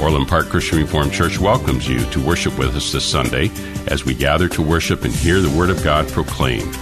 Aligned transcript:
Orland 0.00 0.28
Park 0.28 0.48
Christian 0.48 0.78
Reformed 0.78 1.12
Church 1.12 1.38
welcomes 1.38 1.86
you 1.88 2.00
to 2.10 2.20
worship 2.20 2.58
with 2.58 2.74
us 2.76 2.90
this 2.92 3.04
Sunday 3.04 3.50
as 3.86 4.04
we 4.04 4.12
gather 4.14 4.48
to 4.48 4.60
worship 4.60 5.04
and 5.04 5.14
hear 5.14 5.40
the 5.40 5.56
Word 5.56 5.70
of 5.70 5.84
God 5.84 6.08
proclaimed. 6.08 6.76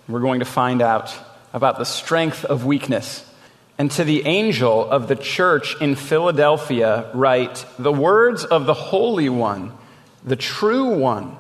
We're 0.07 0.21
going 0.21 0.39
to 0.39 0.45
find 0.45 0.81
out 0.81 1.13
about 1.51 1.77
the 1.77 1.83
strength 1.83 2.45
of 2.45 2.65
weakness. 2.65 3.25
And 3.77 3.91
to 3.91 4.05
the 4.05 4.25
angel 4.25 4.89
of 4.89 5.09
the 5.09 5.15
church 5.15 5.75
in 5.81 5.95
Philadelphia, 5.95 7.11
write 7.13 7.65
the 7.77 7.91
words 7.91 8.45
of 8.45 8.65
the 8.65 8.73
Holy 8.73 9.27
One, 9.27 9.73
the 10.23 10.37
true 10.37 10.97
One, 10.97 11.37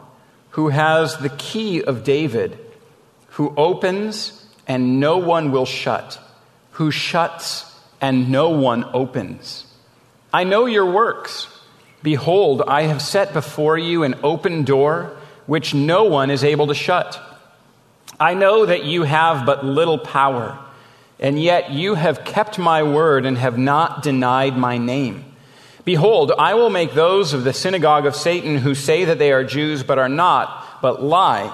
who 0.51 0.69
has 0.69 1.17
the 1.17 1.29
key 1.29 1.81
of 1.83 2.03
David, 2.03 2.59
who 3.29 3.53
opens 3.55 4.45
and 4.67 4.99
no 4.99 5.17
one 5.17 5.51
will 5.51 5.65
shut, 5.65 6.19
who 6.79 6.89
shuts 6.91 7.65
and 7.99 8.31
no 8.31 8.51
one 8.51 8.85
opens. 8.93 9.65
I 10.33 10.45
know 10.45 10.65
your 10.65 10.89
works. 10.89 11.49
Behold, 12.01 12.61
I 12.65 12.83
have 12.83 13.01
set 13.01 13.33
before 13.33 13.77
you 13.77 14.03
an 14.03 14.15
open 14.23 14.63
door 14.63 15.17
which 15.45 15.73
no 15.73 16.05
one 16.05 16.31
is 16.31 16.41
able 16.41 16.67
to 16.67 16.73
shut. 16.73 17.21
I 18.17 18.33
know 18.33 18.65
that 18.65 18.85
you 18.85 19.03
have 19.03 19.45
but 19.45 19.65
little 19.65 19.97
power, 19.97 20.57
and 21.19 21.37
yet 21.37 21.71
you 21.71 21.95
have 21.95 22.23
kept 22.23 22.57
my 22.57 22.81
word 22.81 23.25
and 23.25 23.37
have 23.37 23.57
not 23.57 24.01
denied 24.01 24.57
my 24.57 24.77
name. 24.77 25.25
Behold, 25.83 26.31
I 26.39 26.53
will 26.53 26.69
make 26.69 26.93
those 26.93 27.33
of 27.33 27.43
the 27.43 27.51
synagogue 27.51 28.05
of 28.05 28.15
Satan 28.15 28.57
who 28.57 28.73
say 28.73 29.03
that 29.03 29.19
they 29.19 29.33
are 29.33 29.43
Jews 29.43 29.83
but 29.83 29.99
are 29.99 30.07
not, 30.07 30.81
but 30.81 31.03
lie. 31.03 31.53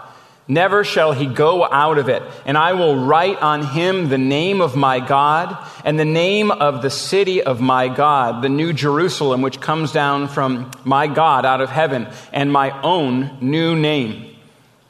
Never 0.51 0.83
shall 0.83 1.13
he 1.13 1.27
go 1.27 1.63
out 1.63 1.97
of 1.97 2.09
it. 2.09 2.21
And 2.45 2.57
I 2.57 2.73
will 2.73 3.05
write 3.05 3.41
on 3.41 3.65
him 3.65 4.09
the 4.09 4.17
name 4.17 4.59
of 4.59 4.75
my 4.75 4.99
God 4.99 5.57
and 5.85 5.97
the 5.97 6.03
name 6.03 6.51
of 6.51 6.81
the 6.81 6.89
city 6.89 7.41
of 7.41 7.61
my 7.61 7.87
God, 7.87 8.41
the 8.41 8.49
new 8.49 8.73
Jerusalem, 8.73 9.41
which 9.41 9.61
comes 9.61 9.93
down 9.93 10.27
from 10.27 10.69
my 10.83 11.07
God 11.07 11.45
out 11.45 11.61
of 11.61 11.69
heaven, 11.69 12.05
and 12.33 12.51
my 12.51 12.77
own 12.81 13.37
new 13.39 13.77
name. 13.77 14.35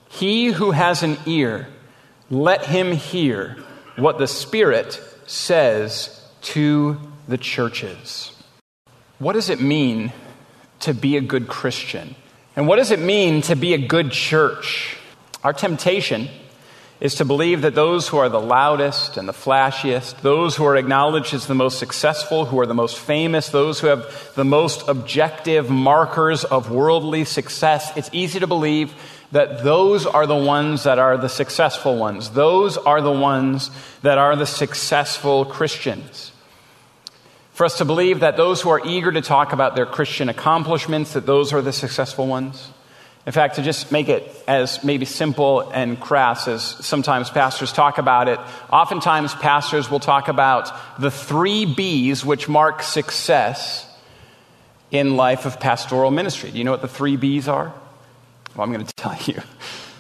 He 0.10 0.48
who 0.48 0.72
has 0.72 1.04
an 1.04 1.20
ear, 1.28 1.68
let 2.32 2.66
him 2.66 2.92
hear 2.92 3.56
what 3.98 4.18
the 4.18 4.26
Spirit 4.26 5.00
says 5.28 6.28
to 6.42 7.00
the 7.28 7.38
churches. 7.38 8.32
What 9.20 9.34
does 9.34 9.52
it 9.52 9.62
mean 9.62 10.12
to 10.80 10.96
be 10.96 11.18
a 11.18 11.22
good 11.22 11.48
Christian? 11.48 12.16
And 12.56 12.68
what 12.68 12.78
does 12.78 12.90
it 12.90 13.00
mean 13.00 13.44
to 13.44 13.56
be 13.56 13.76
a 13.76 13.88
good 13.88 14.12
church? 14.12 14.98
Our 15.44 15.54
temptation 15.54 16.30
is 17.00 17.16
to 17.16 17.26
believe 17.26 17.64
that 17.64 17.74
those 17.74 18.08
who 18.08 18.18
are 18.18 18.30
the 18.30 18.40
loudest 18.40 19.18
and 19.18 19.28
the 19.28 19.34
flashiest, 19.34 20.22
those 20.22 20.56
who 20.56 20.66
are 20.66 20.76
acknowledged 20.76 21.34
as 21.34 21.48
the 21.48 21.56
most 21.56 21.80
successful, 21.80 22.46
who 22.46 22.60
are 22.60 22.68
the 22.68 22.76
most 22.76 23.00
famous, 23.00 23.50
those 23.50 23.80
who 23.80 23.88
have 23.88 24.34
the 24.36 24.46
most 24.46 24.88
objective 24.88 25.68
markers 25.68 26.44
of 26.44 26.70
worldly 26.70 27.26
success, 27.26 27.92
it's 27.98 28.10
easy 28.14 28.40
to 28.40 28.46
believe 28.46 28.94
that 29.32 29.64
those 29.64 30.06
are 30.06 30.28
the 30.28 30.36
ones 30.36 30.84
that 30.84 31.00
are 31.00 31.18
the 31.18 31.30
successful 31.30 31.98
ones. 31.98 32.30
Those 32.32 32.78
are 32.78 33.02
the 33.02 33.12
ones 33.12 33.72
that 34.04 34.20
are 34.20 34.36
the 34.36 34.46
successful 34.46 35.46
Christians. 35.46 36.32
For 37.54 37.66
us 37.66 37.80
to 37.80 37.86
believe 37.86 38.20
that 38.20 38.38
those 38.38 38.62
who 38.62 38.70
are 38.70 38.86
eager 38.86 39.12
to 39.12 39.22
talk 39.22 39.54
about 39.54 39.76
their 39.76 39.86
Christian 39.88 40.30
accomplishments, 40.30 41.14
that 41.14 41.26
those 41.26 41.52
are 41.52 41.62
the 41.62 41.74
successful 41.74 42.28
ones. 42.28 42.70
In 43.26 43.32
fact, 43.32 43.56
to 43.56 43.62
just 43.62 43.92
make 43.92 44.10
it 44.10 44.24
as 44.48 44.84
maybe 44.84 45.06
simple 45.06 45.62
and 45.70 46.00
crass 46.00 46.48
as 46.48 46.64
sometimes 46.64 47.30
pastors 47.30 47.72
talk 47.72 48.00
about 48.00 48.28
it, 48.28 48.40
oftentimes 48.72 49.36
pastors 49.36 49.92
will 49.92 50.00
talk 50.00 50.28
about 50.28 50.72
the 51.00 51.12
three 51.12 51.66
B's 51.66 52.26
which 52.26 52.50
mark 52.50 52.82
success 52.82 53.88
in 54.90 55.16
life 55.18 55.46
of 55.46 55.60
pastoral 55.60 56.10
ministry. 56.10 56.50
Do 56.50 56.58
you 56.58 56.64
know 56.64 56.72
what 56.72 56.82
the 56.82 56.88
three 56.88 57.16
B's 57.16 57.48
are? 57.48 57.74
Well, 58.56 58.66
I'm 58.66 58.74
going 58.74 58.86
to 58.86 58.96
tell 58.96 59.18
you. 59.26 59.42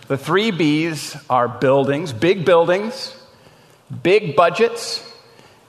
The 0.08 0.18
three 0.18 0.50
B's 0.50 1.16
are 1.30 1.48
buildings, 1.48 2.14
big 2.14 2.44
buildings, 2.44 3.16
big 4.04 4.36
budgets, 4.36 5.08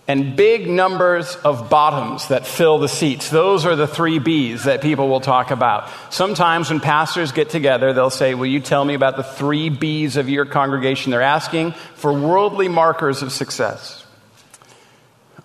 and 0.09 0.37
big 0.37 0.69
numbers 0.69 1.37
of 1.37 1.71
bottoms 1.71 2.29
that 2.29 2.47
fill 2.47 2.79
the 2.79 2.89
seats. 2.89 3.31
Those 3.31 3.65
are 3.65 3.77
the 3.77 3.87
three 3.87 4.19
B's 4.19 4.65
that 4.65 4.83
people 4.83 5.09
will 5.09 5.21
talk 5.21 5.51
about. 5.51 5.89
Sometimes 6.11 6.71
when 6.71 6.81
pastors 6.81 7.31
get 7.31 7.51
together, 7.51 7.93
they'll 7.93 8.11
say, 8.11 8.35
Will 8.35 8.47
you 8.47 8.61
tell 8.61 8.85
me 8.85 8.95
about 8.95 9.17
the 9.17 9.23
three 9.23 9.69
B's 9.69 10.17
of 10.17 10.29
your 10.29 10.45
congregation? 10.45 11.13
They're 11.13 11.23
asking 11.23 11.73
for 11.95 12.13
worldly 12.13 12.69
markers 12.69 13.23
of 13.23 13.31
success. 13.31 14.05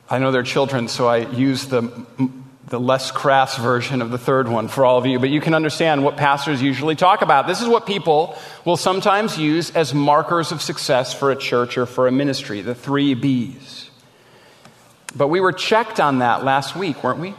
I 0.10 0.20
know 0.20 0.32
they're 0.32 0.44
children, 0.44 0.88
so 0.88 1.08
I 1.08 1.18
use 1.18 1.66
the, 1.66 1.92
the 2.68 2.80
less 2.80 3.12
crass 3.12 3.58
version 3.58 4.02
of 4.02 4.10
the 4.10 4.18
third 4.18 4.48
one 4.48 4.70
for 4.70 4.86
all 4.86 4.98
of 4.98 5.06
you, 5.06 5.20
but 5.20 5.30
you 5.30 5.42
can 5.42 5.54
understand 5.54 6.04
what 6.04 6.18
pastors 6.18 6.62
usually 6.62 6.96
talk 6.96 7.22
about. 7.22 7.46
This 7.46 7.62
is 7.62 7.68
what 7.68 7.86
people 7.86 8.38
will 8.66 8.78
sometimes 8.78 9.38
use 9.38 9.70
as 9.72 9.94
markers 9.94 10.52
of 10.52 10.62
success 10.62 11.14
for 11.14 11.30
a 11.30 11.36
church 11.36 11.78
or 11.78 11.86
for 11.86 12.08
a 12.08 12.12
ministry 12.12 12.62
the 12.62 12.74
three 12.74 13.14
B's. 13.14 13.87
But 15.16 15.28
we 15.28 15.40
were 15.40 15.54
checked 15.54 16.00
on 16.00 16.20
that 16.20 16.44
last 16.44 16.76
week, 16.76 17.04
weren't 17.04 17.20
we? 17.20 17.34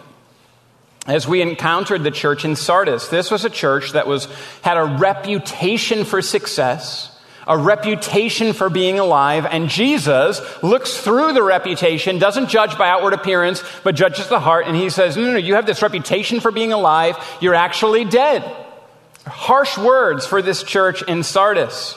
As 1.07 1.27
we 1.27 1.41
encountered 1.41 2.05
the 2.05 2.11
church 2.11 2.45
in 2.45 2.55
Sardis, 2.55 3.09
this 3.09 3.31
was 3.31 3.45
a 3.45 3.51
church 3.51 3.93
that 3.93 4.07
was, 4.07 4.27
had 4.63 4.77
a 4.77 4.85
reputation 4.85 6.05
for 6.05 6.21
success, 6.21 7.11
a 7.47 7.57
reputation 7.57 8.53
for 8.53 8.69
being 8.69 8.99
alive, 8.99 9.47
and 9.47 9.71
Jesus 9.71 10.43
looks 10.63 10.99
through 10.99 11.33
the 11.33 11.43
reputation, 11.43 12.19
doesn't 12.19 12.51
judge 12.51 12.77
by 12.77 12.91
outward 12.91 13.15
appearance, 13.15 13.65
but 13.85 13.95
judges 13.95 14.29
the 14.29 14.39
heart, 14.39 14.67
and 14.67 14.77
he 14.77 14.91
says, 14.91 15.17
No, 15.17 15.25
no, 15.25 15.33
no, 15.33 15.39
you 15.39 15.55
have 15.55 15.65
this 15.65 15.81
reputation 15.81 16.41
for 16.41 16.51
being 16.51 16.75
alive, 16.75 17.17
you're 17.41 17.55
actually 17.55 18.05
dead. 18.05 18.43
Harsh 19.27 19.79
words 19.79 20.27
for 20.27 20.43
this 20.43 20.63
church 20.63 21.03
in 21.03 21.23
Sardis. 21.23 21.97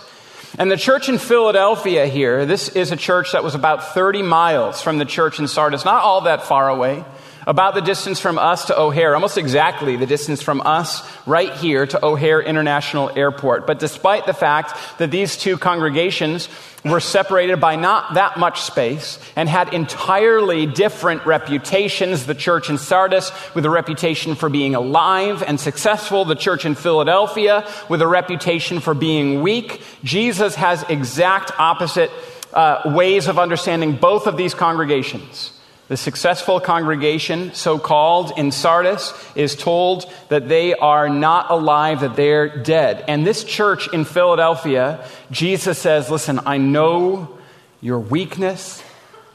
And 0.58 0.70
the 0.70 0.78
church 0.78 1.08
in 1.08 1.18
Philadelphia 1.18 2.08
here, 2.08 2.46
this 2.46 2.70
is 2.70 2.92
a 2.92 2.98
church 2.98 3.32
that 3.32 3.44
was 3.44 3.56
about 3.56 3.94
30 3.94 4.22
miles 4.22 4.82
from 4.82 4.98
the 4.98 5.06
church 5.06 5.40
in 5.40 5.48
Sardis, 5.48 5.86
not 5.86 6.04
all 6.04 6.22
that 6.22 6.44
far 6.44 6.68
away. 6.68 7.06
About 7.48 7.74
the 7.74 7.82
distance 7.82 8.20
from 8.20 8.38
us 8.38 8.66
to 8.66 8.80
O'Hare, 8.80 9.16
almost 9.16 9.38
exactly 9.38 9.96
the 9.96 10.06
distance 10.06 10.42
from 10.42 10.62
us 10.62 11.02
right 11.26 11.54
here 11.54 11.86
to 11.88 12.06
O'Hare 12.06 12.42
International 12.42 13.10
Airport. 13.16 13.66
But 13.66 13.80
despite 13.80 14.26
the 14.26 14.34
fact 14.34 14.76
that 15.00 15.12
these 15.12 15.38
two 15.38 15.58
congregations 15.58 16.50
were 16.84 17.00
separated 17.00 17.60
by 17.60 17.76
not 17.76 18.16
that 18.16 18.38
much 18.38 18.62
space 18.62 19.20
and 19.36 19.48
had 19.48 19.74
entirely 19.74 20.66
different 20.66 21.26
reputations. 21.26 22.26
The 22.26 22.36
church 22.36 22.70
in 22.70 22.78
Sardis 22.78 23.32
with 23.54 23.66
a 23.66 23.70
reputation 23.70 24.36
for 24.36 24.50
being 24.50 24.74
alive 24.74 25.44
and 25.44 25.60
successful, 25.60 26.26
the 26.26 26.36
church 26.36 26.66
in 26.66 26.76
Philadelphia 26.76 27.68
with 27.88 28.02
a 28.02 28.08
reputation 28.08 28.80
for 28.80 28.94
being 28.94 29.42
weak. 29.42 29.82
Jesus 30.04 30.56
has 30.56 30.84
exact 30.90 31.52
opposite 31.60 32.12
uh, 32.54 32.82
ways 32.96 33.28
of 33.28 33.38
understanding 33.38 33.96
both 33.96 34.28
of 34.28 34.36
these 34.36 34.54
congregations. 34.54 35.54
The 35.92 35.98
successful 35.98 36.62
congregation, 36.62 37.54
so 37.54 37.78
called 37.78 38.32
in 38.38 38.54
Sardis, 38.54 39.14
is 39.36 39.58
told 39.58 40.10
that 40.30 40.48
they 40.48 40.74
are 40.74 41.10
not 41.10 41.52
alive, 41.52 42.00
that 42.00 42.16
they're 42.16 42.64
dead. 42.64 43.04
And 43.10 43.28
this 43.28 43.44
church 43.44 43.92
in 43.92 44.06
Philadelphia, 44.06 45.06
Jesus 45.32 45.78
says, 45.78 46.10
Listen, 46.10 46.40
I 46.46 46.60
know 46.60 47.38
your 47.82 48.00
weakness. 48.00 48.82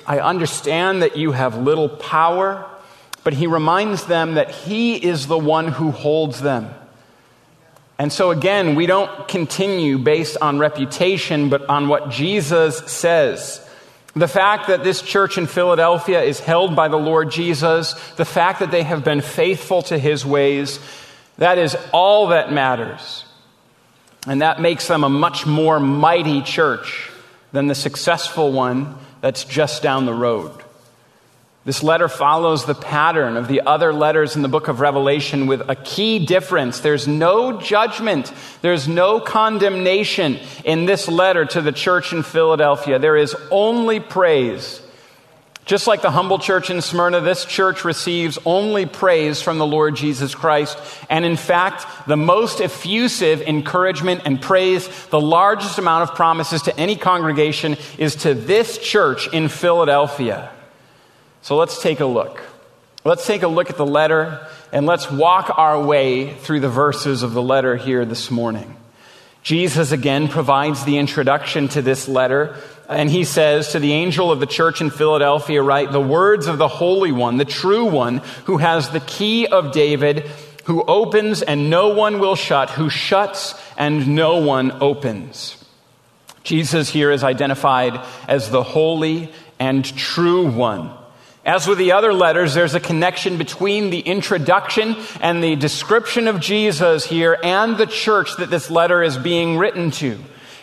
I 0.07 0.21
understand 0.21 1.03
that 1.03 1.19
you 1.19 1.33
have 1.33 1.59
little 1.59 1.91
power. 1.91 2.67
But 3.23 3.35
he 3.35 3.47
reminds 3.47 4.07
them 4.07 4.37
that 4.37 4.51
he 4.51 4.97
is 4.97 5.27
the 5.27 5.37
one 5.37 5.69
who 5.69 5.91
holds 5.91 6.41
them. 6.41 6.71
And 7.99 8.11
so, 8.11 8.31
again, 8.31 8.77
we 8.77 8.87
don't 8.87 9.29
continue 9.29 9.99
based 9.99 10.39
on 10.41 10.59
reputation, 10.59 11.51
but 11.51 11.69
on 11.69 11.89
what 11.89 12.09
Jesus 12.09 12.79
says. 12.91 13.61
The 14.17 14.27
fact 14.27 14.69
that 14.69 14.83
this 14.83 15.03
church 15.03 15.37
in 15.37 15.47
Philadelphia 15.47 16.23
is 16.23 16.41
held 16.41 16.75
by 16.75 16.89
the 16.89 16.97
Lord 16.97 17.31
Jesus, 17.31 17.93
the 18.13 18.25
fact 18.25 18.61
that 18.61 18.71
they 18.71 18.83
have 18.83 19.05
been 19.05 19.21
faithful 19.21 19.83
to 19.83 19.99
his 19.99 20.25
ways, 20.25 20.81
that 21.37 21.59
is 21.59 21.77
all 21.93 22.29
that 22.29 22.51
matters. 22.51 23.27
And 24.27 24.41
that 24.41 24.59
makes 24.59 24.89
them 24.89 25.05
a 25.05 25.11
much 25.11 25.45
more 25.45 25.79
mighty 25.79 26.41
church 26.41 27.11
than 27.53 27.67
the 27.67 27.75
successful 27.75 28.53
one 28.53 28.97
that's 29.21 29.45
just 29.45 29.83
down 29.83 30.07
the 30.07 30.15
road. 30.15 30.65
This 31.67 31.83
letter 31.83 32.09
follows 32.09 32.65
the 32.65 32.77
pattern 32.77 33.37
of 33.37 33.49
the 33.49 33.63
other 33.63 33.93
letters 33.93 34.37
in 34.37 34.43
the 34.43 34.49
book 34.49 34.69
of 34.69 34.79
Revelation 34.79 35.49
with 35.49 35.69
a 35.69 35.75
key 35.75 36.25
difference. 36.25 36.79
There's 36.79 37.09
no 37.09 37.61
judgment, 37.61 38.33
there's 38.63 38.87
no 38.87 39.19
condemnation 39.19 40.39
in 40.65 40.85
this 40.85 41.09
letter 41.09 41.45
to 41.45 41.61
the 41.61 41.73
church 41.73 42.13
in 42.13 42.23
Philadelphia. 42.23 43.01
There 43.01 43.17
is 43.17 43.35
only 43.51 43.99
praise. 43.99 44.81
Just 45.65 45.89
like 45.89 46.03
the 46.03 46.11
humble 46.13 46.39
church 46.39 46.71
in 46.71 46.81
Smyrna, 46.81 47.21
this 47.21 47.45
church 47.45 47.85
receives 47.85 48.39
only 48.47 48.87
praise 48.87 49.43
from 49.43 49.59
the 49.59 49.67
Lord 49.67 49.97
Jesus 49.97 50.37
Christ. 50.37 50.79
And 51.11 51.25
in 51.25 51.35
fact, 51.35 51.85
the 52.07 52.17
most 52.17 52.61
effusive 52.61 53.43
encouragement 53.43 54.23
and 54.25 54.41
praise, 54.41 54.89
the 55.07 55.21
largest 55.21 55.81
amount 55.81 56.09
of 56.09 56.15
promises 56.15 56.63
to 56.63 56.79
any 56.79 56.95
congregation 56.95 57.77
is 57.99 58.15
to 58.23 58.35
this 58.35 58.79
church 58.79 59.27
in 59.33 59.49
Philadelphia. 59.49 60.53
So 61.47 61.57
let's 61.57 61.81
take 61.81 62.01
a 62.01 62.07
look. 62.07 62.43
Let's 63.05 63.25
take 63.25 63.45
a 63.45 63.47
look 63.47 63.71
at 63.71 63.77
the 63.77 63.87
letter 63.87 64.45
and 64.73 64.85
let's 64.85 65.09
walk 65.09 65.57
our 65.57 65.81
way 65.81 66.35
through 66.35 66.59
the 66.59 66.69
verses 66.69 67.23
of 67.23 67.35
the 67.35 67.41
letter 67.41 67.77
here 67.77 68.05
this 68.05 68.33
morning. 68.33 68.77
Jesus 69.45 69.93
again 69.93 70.27
provides 70.27 70.85
the 70.85 70.99
introduction 70.99 71.69
to 71.69 71.83
this 71.83 72.09
letter, 72.09 72.57
and 72.89 73.09
he 73.09 73.23
says 73.23 73.71
to 73.71 73.79
the 73.79 73.93
angel 73.93 74.33
of 74.33 74.41
the 74.41 74.47
church 74.47 74.81
in 74.81 74.91
Philadelphia, 74.91 75.63
write 75.63 75.93
the 75.93 76.01
words 76.01 76.49
of 76.49 76.59
the 76.59 76.67
Holy 76.67 77.13
One, 77.13 77.37
the 77.37 77.45
true 77.45 77.85
one, 77.85 78.23
who 78.47 78.57
has 78.57 78.91
the 78.91 78.99
key 78.99 79.47
of 79.47 79.71
David, 79.71 80.29
who 80.65 80.83
opens 80.83 81.43
and 81.43 81.71
no 81.71 81.91
one 81.91 82.19
will 82.19 82.35
shut, 82.35 82.71
who 82.71 82.91
shuts 82.91 83.55
and 83.79 84.17
no 84.17 84.39
one 84.39 84.73
opens. 84.83 85.65
Jesus 86.43 86.91
here 86.91 87.13
is 87.13 87.23
identified 87.23 88.05
as 88.27 88.51
the 88.51 88.65
holy 88.65 89.33
and 89.61 89.85
true 89.97 90.51
one. 90.51 90.93
As 91.47 91.69
with 91.69 91.79
the 91.79 91.93
other 91.93 92.13
letters, 92.13 92.55
there's 92.55 92.75
a 92.75 92.81
connection 92.81 93.39
between 93.39 93.91
the 93.91 94.01
introduction 94.01 94.97
and 95.21 95.43
the 95.43 95.55
description 95.55 96.27
of 96.27 96.41
Jesus 96.41 97.07
here 97.07 97.39
and 97.41 97.79
the 97.79 97.87
church 97.87 98.37
that 98.39 98.51
this 98.51 98.69
letter 98.69 99.01
is 99.01 99.17
being 99.17 99.57
written 99.57 99.93
to. 99.93 100.19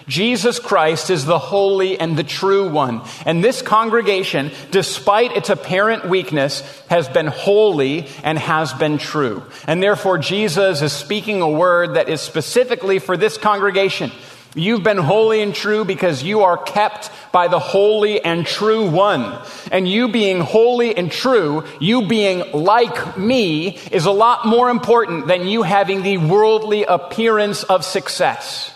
Jesus 0.09 0.59
Christ 0.59 1.09
is 1.09 1.23
the 1.23 1.39
holy 1.39 1.97
and 1.97 2.17
the 2.17 2.23
true 2.25 2.69
one. 2.69 3.01
And 3.25 3.41
this 3.41 3.61
congregation, 3.61 4.51
despite 4.71 5.31
its 5.37 5.49
apparent 5.49 6.09
weakness, 6.09 6.59
has 6.89 7.07
been 7.07 7.27
holy 7.27 8.07
and 8.21 8.37
has 8.37 8.73
been 8.73 8.97
true. 8.97 9.43
And 9.65 9.81
therefore, 9.81 10.17
Jesus 10.17 10.81
is 10.81 10.91
speaking 10.91 11.41
a 11.41 11.49
word 11.49 11.93
that 11.93 12.09
is 12.09 12.19
specifically 12.19 12.99
for 12.99 13.15
this 13.15 13.37
congregation. 13.37 14.11
You've 14.55 14.83
been 14.83 14.97
holy 14.97 15.41
and 15.41 15.55
true 15.55 15.83
because 15.83 16.21
you 16.21 16.43
are 16.43 16.57
kept 16.57 17.09
by 17.31 17.47
the 17.47 17.59
holy 17.59 18.23
and 18.23 18.45
true 18.45 18.87
one. 18.87 19.41
And 19.71 19.87
you 19.87 20.09
being 20.09 20.41
holy 20.41 20.95
and 20.95 21.11
true, 21.11 21.63
you 21.79 22.07
being 22.07 22.51
like 22.51 23.17
me, 23.17 23.77
is 23.91 24.05
a 24.05 24.11
lot 24.11 24.45
more 24.45 24.69
important 24.69 25.25
than 25.25 25.47
you 25.47 25.63
having 25.63 26.03
the 26.03 26.17
worldly 26.17 26.83
appearance 26.83 27.63
of 27.63 27.83
success. 27.83 28.71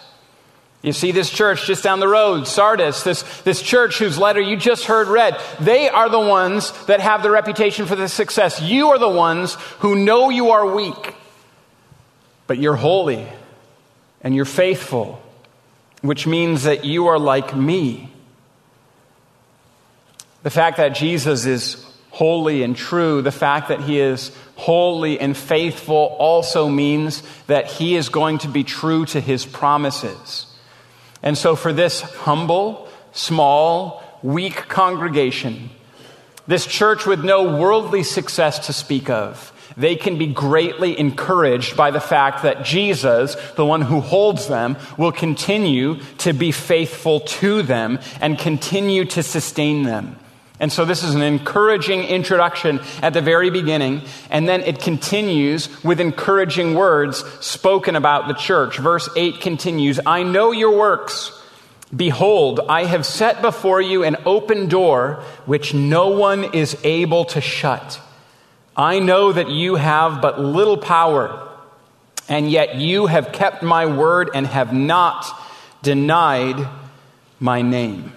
You 0.81 0.93
see 0.93 1.11
this 1.11 1.29
church 1.29 1.67
just 1.67 1.83
down 1.83 1.99
the 1.99 2.07
road, 2.07 2.47
Sardis, 2.47 3.03
this, 3.03 3.21
this 3.41 3.61
church 3.61 3.99
whose 3.99 4.17
letter 4.17 4.41
you 4.41 4.57
just 4.57 4.85
heard 4.85 5.07
read, 5.07 5.39
they 5.59 5.89
are 5.89 6.09
the 6.09 6.19
ones 6.19 6.71
that 6.85 7.01
have 7.01 7.21
the 7.21 7.31
reputation 7.31 7.85
for 7.85 7.95
the 7.95 8.07
success. 8.07 8.61
You 8.61 8.89
are 8.89 8.99
the 8.99 9.09
ones 9.09 9.55
who 9.79 9.95
know 9.95 10.29
you 10.29 10.51
are 10.51 10.73
weak, 10.73 11.13
but 12.47 12.57
you're 12.57 12.75
holy 12.75 13.27
and 14.21 14.35
you're 14.35 14.45
faithful 14.45 15.21
which 16.07 16.25
means 16.25 16.63
that 16.63 16.85
you 16.85 17.07
are 17.07 17.19
like 17.19 17.53
me. 17.53 18.09
The 20.43 20.49
fact 20.49 20.77
that 20.77 20.95
Jesus 20.95 21.45
is 21.45 21.85
holy 22.11 22.63
and 22.63 22.77
true, 22.77 23.21
the 23.21 23.31
fact 23.31 23.67
that 23.67 23.81
he 23.81 23.99
is 23.99 24.31
holy 24.55 25.19
and 25.19 25.35
faithful 25.35 26.15
also 26.17 26.69
means 26.69 27.23
that 27.47 27.67
he 27.67 27.97
is 27.97 28.07
going 28.07 28.37
to 28.37 28.47
be 28.47 28.63
true 28.63 29.05
to 29.07 29.19
his 29.19 29.45
promises. 29.45 30.45
And 31.21 31.37
so, 31.37 31.57
for 31.57 31.73
this 31.73 31.99
humble, 31.99 32.87
small, 33.11 34.01
weak 34.23 34.55
congregation, 34.69 35.69
this 36.47 36.65
church 36.65 37.05
with 37.05 37.21
no 37.25 37.57
worldly 37.59 38.03
success 38.03 38.67
to 38.67 38.73
speak 38.73 39.09
of, 39.09 39.51
they 39.77 39.95
can 39.95 40.17
be 40.17 40.27
greatly 40.27 40.99
encouraged 40.99 41.77
by 41.77 41.91
the 41.91 41.99
fact 41.99 42.43
that 42.43 42.65
Jesus, 42.65 43.35
the 43.55 43.65
one 43.65 43.81
who 43.81 44.01
holds 44.01 44.47
them, 44.47 44.75
will 44.97 45.11
continue 45.11 45.99
to 46.17 46.33
be 46.33 46.51
faithful 46.51 47.19
to 47.21 47.61
them 47.61 47.99
and 48.19 48.39
continue 48.39 49.05
to 49.05 49.21
sustain 49.21 49.83
them. 49.83 50.17
And 50.59 50.71
so 50.71 50.85
this 50.85 51.03
is 51.03 51.13
an 51.13 51.21
encouraging 51.21 52.03
introduction 52.05 52.79
at 53.03 53.13
the 53.13 53.21
very 53.21 53.51
beginning, 53.51 54.01
and 54.31 54.49
then 54.49 54.61
it 54.61 54.79
continues 54.79 55.83
with 55.83 55.99
encouraging 55.99 56.73
words 56.73 57.23
spoken 57.45 57.95
about 57.95 58.27
the 58.27 58.33
church. 58.33 58.79
Verse 58.79 59.07
8 59.15 59.39
continues 59.39 59.99
I 60.03 60.23
know 60.23 60.51
your 60.51 60.75
works. 60.75 61.31
Behold, 61.95 62.59
I 62.67 62.85
have 62.85 63.05
set 63.05 63.41
before 63.43 63.79
you 63.79 64.03
an 64.03 64.17
open 64.25 64.67
door 64.67 65.23
which 65.45 65.75
no 65.75 66.09
one 66.09 66.55
is 66.55 66.75
able 66.83 67.25
to 67.25 67.39
shut. 67.39 68.01
I 68.77 68.99
know 68.99 69.31
that 69.31 69.49
you 69.49 69.75
have 69.75 70.21
but 70.21 70.39
little 70.39 70.77
power, 70.77 71.49
and 72.29 72.49
yet 72.51 72.75
you 72.75 73.07
have 73.07 73.31
kept 73.31 73.63
my 73.63 73.87
word 73.87 74.29
and 74.35 74.45
have 74.45 74.71
not 74.71 75.25
denied 75.81 76.67
my 77.39 77.63
name. 77.63 78.13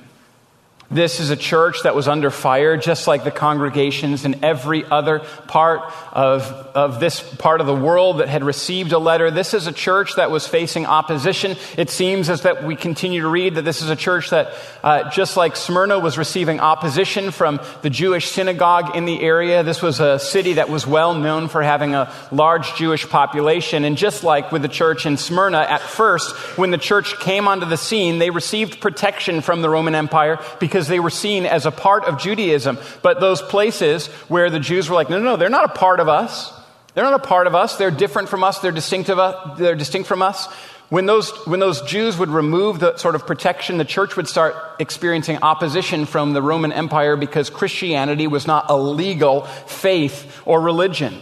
This 0.93 1.21
is 1.21 1.31
a 1.31 1.37
church 1.37 1.85
that 1.85 1.95
was 1.95 2.09
under 2.09 2.31
fire, 2.31 2.77
just 2.77 3.07
like 3.07 3.23
the 3.23 3.31
congregations 3.31 4.25
in 4.25 4.45
every 4.45 4.85
other 4.85 5.21
part 5.47 5.83
of, 6.13 6.43
of 6.75 6.99
this 6.99 7.21
part 7.21 7.61
of 7.61 7.69
the 7.69 7.77
world 7.77 8.19
that 8.19 8.29
had 8.29 8.43
received 8.43 8.91
a 8.91 8.99
letter. 8.99 9.31
This 9.31 9.55
is 9.55 9.69
a 9.69 9.73
church 9.73 10.17
that 10.17 10.33
was 10.33 10.49
facing 10.49 10.87
opposition. 10.87 11.57
It 11.79 11.91
seems 11.91 12.29
as 12.29 12.43
that 12.43 12.65
we 12.65 12.75
continue 12.75 13.21
to 13.21 13.29
read 13.29 13.55
that 13.55 13.65
this 13.65 13.83
is 13.83 13.89
a 13.89 13.95
church 13.95 14.31
that, 14.31 14.53
uh, 14.83 15.09
just 15.11 15.37
like 15.37 15.55
Smyrna 15.55 16.01
was 16.01 16.19
receiving 16.19 16.59
opposition 16.59 17.31
from 17.31 17.61
the 17.83 17.91
Jewish 17.91 18.29
synagogue 18.29 18.97
in 18.97 19.05
the 19.05 19.21
area, 19.21 19.63
this 19.63 19.83
was 19.83 20.01
a 20.01 20.19
city 20.19 20.55
that 20.55 20.69
was 20.69 20.89
well 20.89 21.15
known 21.15 21.47
for 21.47 21.63
having 21.63 21.95
a 21.95 22.13
large 22.33 22.75
Jewish 22.75 23.09
population. 23.09 23.85
And 23.85 23.97
just 23.97 24.25
like 24.25 24.51
with 24.51 24.63
the 24.63 24.69
church 24.69 25.07
in 25.07 25.19
Smyrna, 25.19 25.59
at 25.59 25.83
first, 25.83 26.35
when 26.59 26.73
the 26.73 26.79
church 26.79 27.17
came 27.21 27.47
onto 27.47 27.67
the 27.67 27.77
scene, 27.77 28.19
they 28.19 28.31
received 28.31 28.81
protection 28.81 29.41
from 29.41 29.63
the 29.63 29.71
Roman 29.71 29.95
Empire 29.95 30.41
because 30.59 30.80
because 30.81 30.89
they 30.89 30.99
were 30.99 31.11
seen 31.11 31.45
as 31.45 31.67
a 31.67 31.71
part 31.71 32.05
of 32.05 32.19
Judaism. 32.19 32.79
But 33.03 33.21
those 33.21 33.43
places 33.43 34.07
where 34.29 34.49
the 34.49 34.59
Jews 34.59 34.89
were 34.89 34.95
like, 34.95 35.11
no, 35.11 35.19
no, 35.19 35.25
no, 35.25 35.37
they're 35.37 35.51
not 35.51 35.67
a 35.67 35.79
part 35.79 36.01
of 36.01 36.09
us. 36.09 36.51
They're 36.95 37.05
not 37.05 37.13
a 37.23 37.27
part 37.27 37.47
of 37.47 37.55
us. 37.55 37.77
They're 37.77 37.91
different 37.91 38.31
from 38.31 38.43
us. 38.43 38.61
They're 38.61 38.73
distinct, 38.73 39.11
of 39.11 39.19
us. 39.19 39.59
They're 39.59 39.75
distinct 39.75 40.09
from 40.09 40.23
us. 40.23 40.47
When 40.89 41.05
those, 41.05 41.33
when 41.47 41.61
those 41.61 41.83
Jews 41.83 42.17
would 42.17 42.31
remove 42.31 42.81
the 42.81 42.97
sort 42.97 43.15
of 43.15 43.27
protection, 43.27 43.77
the 43.77 43.85
church 43.85 44.17
would 44.17 44.27
start 44.27 44.57
experiencing 44.79 45.41
opposition 45.43 46.07
from 46.07 46.33
the 46.33 46.41
Roman 46.41 46.73
Empire 46.73 47.15
because 47.15 47.51
Christianity 47.51 48.27
was 48.27 48.47
not 48.47 48.71
a 48.71 48.77
legal 48.79 49.43
faith 49.43 50.41
or 50.47 50.63
religion. 50.63 51.21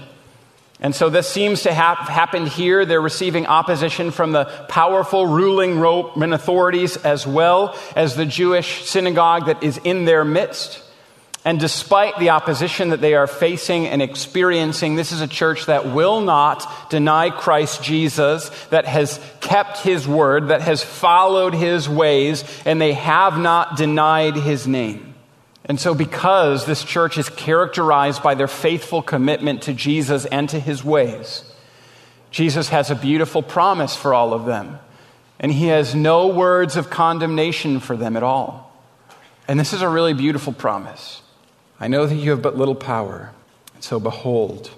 And 0.81 0.95
so 0.95 1.11
this 1.11 1.29
seems 1.29 1.63
to 1.63 1.75
have 1.75 1.99
happened 1.99 2.49
here. 2.49 2.85
They're 2.85 3.01
receiving 3.01 3.47
opposition 3.47 4.13
from 4.13 4.31
the 4.33 4.45
powerful 4.69 5.27
ruling 5.27 5.81
Roman 5.81 6.33
authorities 6.33 6.97
as 6.97 7.27
well 7.27 7.77
as 7.97 8.15
the 8.15 8.27
Jewish 8.27 8.85
synagogue 8.85 9.47
that 9.47 9.63
is 9.63 9.79
in 9.83 10.05
their 10.05 10.25
midst. 10.25 10.83
And 11.45 11.59
despite 11.59 12.19
the 12.19 12.31
opposition 12.31 12.91
that 12.91 13.01
they 13.01 13.15
are 13.15 13.27
facing 13.27 13.87
and 13.87 14.03
experiencing, 14.03 14.97
this 14.97 15.13
is 15.13 15.21
a 15.21 15.27
church 15.27 15.67
that 15.67 15.87
will 15.87 16.21
not 16.21 16.91
deny 16.91 17.31
Christ 17.31 17.83
Jesus, 17.83 18.51
that 18.67 18.85
has 18.85 19.19
kept 19.41 19.79
his 19.79 20.07
word, 20.07 20.49
that 20.49 20.61
has 20.61 20.83
followed 20.85 21.55
his 21.55 21.89
ways, 21.89 22.45
and 22.65 22.81
they 22.81 22.93
have 22.93 23.39
not 23.39 23.77
denied 23.77 24.37
his 24.37 24.67
name. 24.67 25.08
And 25.69 25.79
so, 25.79 25.95
because 25.95 26.65
this 26.65 26.83
church 26.83 27.19
is 27.19 27.29
characterized 27.29 28.23
by 28.23 28.35
their 28.35 28.49
faithful 28.49 29.03
commitment 29.03 29.63
to 29.63 29.75
Jesus 29.75 30.25
and 30.25 30.49
to 30.49 30.59
his 30.59 30.83
ways, 30.83 31.45
Jesus 32.31 32.71
has 32.71 32.91
a 32.91 32.95
beautiful 32.95 33.43
promise 33.43 33.95
for 33.95 34.15
all 34.15 34.33
of 34.33 34.47
them. 34.47 34.79
And 35.39 35.53
he 35.53 35.67
has 35.67 35.95
no 35.95 36.29
words 36.29 36.77
of 36.77 36.91
condemnation 36.91 37.81
for 37.81 37.97
them 37.97 38.17
at 38.17 38.23
all. 38.23 38.73
And 39.47 39.61
this 39.61 39.73
is 39.73 39.83
a 39.83 39.89
really 39.89 40.15
beautiful 40.15 40.53
promise. 40.53 41.23
I 41.79 41.89
know 41.89 42.07
that 42.07 42.15
you 42.15 42.31
have 42.31 42.43
but 42.43 42.57
little 42.57 42.75
power. 42.75 43.33
And 43.75 43.85
So 43.85 44.01
behold, 44.01 44.71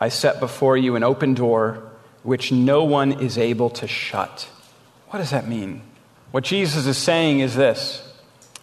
I 0.00 0.08
set 0.08 0.40
before 0.40 0.76
you 0.76 0.96
an 0.96 1.02
open 1.02 1.34
door 1.34 1.82
which 2.22 2.52
no 2.52 2.84
one 2.84 3.12
is 3.12 3.38
able 3.38 3.70
to 3.70 3.86
shut. 3.86 4.48
What 5.08 5.18
does 5.18 5.30
that 5.30 5.48
mean? 5.48 5.82
What 6.30 6.44
Jesus 6.44 6.86
is 6.86 6.98
saying 6.98 7.40
is 7.40 7.54
this 7.54 8.07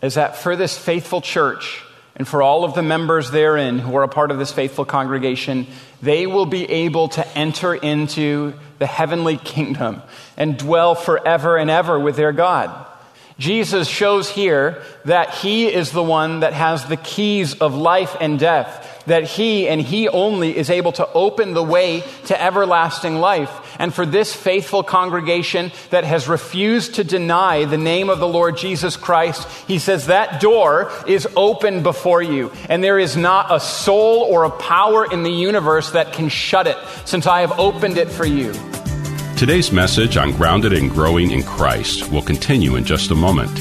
is 0.02 0.16
that 0.16 0.38
for 0.38 0.56
this 0.56 0.78
faithful 0.78 1.22
church 1.22 1.84
and 2.16 2.28
for 2.28 2.42
all 2.42 2.64
of 2.64 2.74
the 2.74 2.82
members 2.82 3.32
therein 3.32 3.80
who 3.80 3.96
are 3.98 4.04
a 4.04 4.08
part 4.08 4.32
of 4.32 4.38
this 4.38 4.52
faithful 4.52 4.86
congregation, 4.86 5.68
they 6.02 6.28
will 6.28 6.46
be 6.46 6.70
able 6.70 7.10
to 7.10 7.28
enter 7.38 7.74
into 7.76 8.54
the 8.80 8.86
heavenly 8.86 9.38
kingdom 9.38 10.02
and 10.38 10.58
dwell 10.58 10.96
forever 10.96 11.58
and 11.58 11.70
ever 11.70 12.00
with 12.00 12.16
their 12.16 12.32
God. 12.32 12.86
Jesus 13.38 13.88
shows 13.88 14.30
here 14.30 14.82
that 15.04 15.34
he 15.34 15.68
is 15.68 15.92
the 15.92 16.04
one 16.04 16.40
that 16.40 16.54
has 16.54 16.86
the 16.86 16.96
keys 16.96 17.56
of 17.56 17.76
life 17.76 18.16
and 18.22 18.40
death, 18.40 18.95
that 19.06 19.24
he 19.24 19.68
and 19.68 19.82
he 19.82 20.08
only 20.10 20.56
is 20.56 20.70
able 20.70 20.92
to 20.94 21.08
open 21.14 21.54
the 21.54 21.64
way 21.64 22.04
to 22.26 22.42
everlasting 22.42 23.16
life. 23.16 23.52
And 23.80 23.94
for 23.94 24.06
this 24.06 24.34
faithful 24.34 24.84
congregation 24.84 25.72
that 25.90 26.04
has 26.04 26.28
refused 26.28 26.96
to 26.96 27.04
deny 27.04 27.66
the 27.66 27.78
name 27.78 28.10
of 28.10 28.20
the 28.20 28.28
Lord 28.28 28.58
Jesus 28.58 28.98
Christ, 28.98 29.48
he 29.68 29.80
says 29.80 30.08
that 30.08 30.42
door 30.42 30.92
is 31.08 31.28
open 31.36 31.84
before 31.84 32.22
you. 32.22 32.52
And 32.70 32.84
there 32.84 33.00
is 33.00 33.18
not 33.18 33.52
a 33.52 33.60
soul 33.60 34.22
or 34.22 34.44
a 34.44 34.50
power 34.50 35.12
in 35.12 35.24
the 35.24 35.32
universe 35.32 35.92
that 35.92 36.14
can 36.14 36.30
shut 36.30 36.68
it, 36.68 36.78
since 37.06 37.28
I 37.28 37.42
have 37.42 37.60
opened 37.60 37.98
it 37.98 38.10
for 38.10 38.26
you. 38.26 38.54
Today's 39.38 39.72
message 39.72 40.16
on 40.16 40.32
Grounded 40.32 40.72
and 40.72 40.90
Growing 40.90 41.32
in 41.32 41.44
Christ 41.44 42.10
will 42.10 42.22
continue 42.22 42.78
in 42.78 42.86
just 42.86 43.12
a 43.12 43.16
moment. 43.16 43.56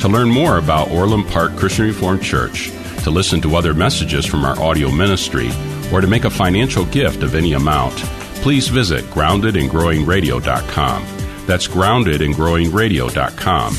To 0.00 0.08
learn 0.08 0.28
more 0.28 0.58
about 0.58 0.90
Orland 0.90 1.26
Park 1.26 1.56
Christian 1.56 1.86
Reformed 1.86 2.22
Church, 2.22 2.70
to 3.06 3.10
listen 3.12 3.40
to 3.40 3.54
other 3.54 3.72
messages 3.72 4.26
from 4.26 4.44
our 4.44 4.60
audio 4.60 4.90
ministry, 4.90 5.48
or 5.92 6.00
to 6.00 6.08
make 6.08 6.24
a 6.24 6.30
financial 6.30 6.84
gift 6.86 7.22
of 7.22 7.36
any 7.36 7.52
amount, 7.52 7.94
please 8.42 8.66
visit 8.66 9.04
groundedandgrowingradio.com. 9.04 11.06
That's 11.46 11.68
groundedandgrowingradio.com. 11.68 13.74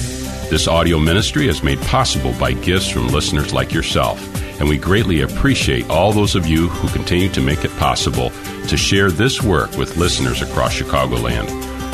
This 0.50 0.70
audio 0.70 0.98
ministry 0.98 1.50
is 1.50 1.62
made 1.62 1.82
possible 1.82 2.32
by 2.40 2.54
gifts 2.54 2.88
from 2.88 3.10
listeners 3.10 3.52
like 3.52 3.74
yourself, 3.74 4.18
and 4.62 4.70
we 4.70 4.78
greatly 4.78 5.20
appreciate 5.20 5.90
all 5.90 6.14
those 6.14 6.36
of 6.36 6.48
you 6.48 6.70
who 6.70 6.88
continue 6.98 7.28
to 7.28 7.42
make 7.42 7.66
it 7.66 7.76
possible 7.76 8.30
to 8.70 8.78
share 8.78 9.12
this 9.12 9.44
work 9.44 9.76
with 9.76 9.98
listeners 9.98 10.42
across 10.42 10.74
Chicagoland. 10.74 11.50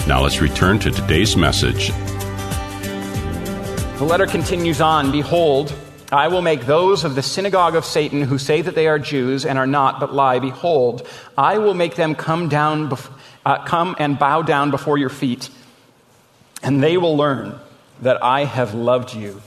Now 0.08 0.22
let's 0.22 0.40
return 0.40 0.78
to 0.80 0.92
today's 0.92 1.36
message. 1.36 1.88
The 3.98 4.06
letter 4.06 4.28
continues 4.28 4.82
on 4.82 5.12
Behold, 5.12 5.74
I 6.14 6.28
will 6.28 6.42
make 6.42 6.66
those 6.66 7.04
of 7.04 7.16
the 7.16 7.24
synagogue 7.24 7.76
of 7.76 7.86
Satan 7.86 8.22
who 8.22 8.38
say 8.38 8.62
that 8.62 8.76
they 8.76 8.88
are 8.88 9.00
Jews 9.00 9.46
and 9.46 9.58
are 9.58 9.68
not, 9.68 10.00
but 10.00 10.14
lie. 10.14 10.40
Behold, 10.40 11.08
I 11.38 11.58
will 11.58 11.74
make 11.74 11.96
them 11.96 12.14
come 12.14 12.50
down, 12.50 12.96
uh, 13.46 13.64
come 13.66 13.96
and 13.98 14.20
bow 14.20 14.42
down 14.44 14.70
before 14.70 14.98
your 14.98 15.10
feet, 15.10 15.50
and 16.62 16.84
they 16.84 16.98
will 16.98 17.18
learn 17.18 17.60
that 18.02 18.24
I 18.24 18.46
have 18.46 18.74
loved 18.74 19.14
you. 19.14 19.42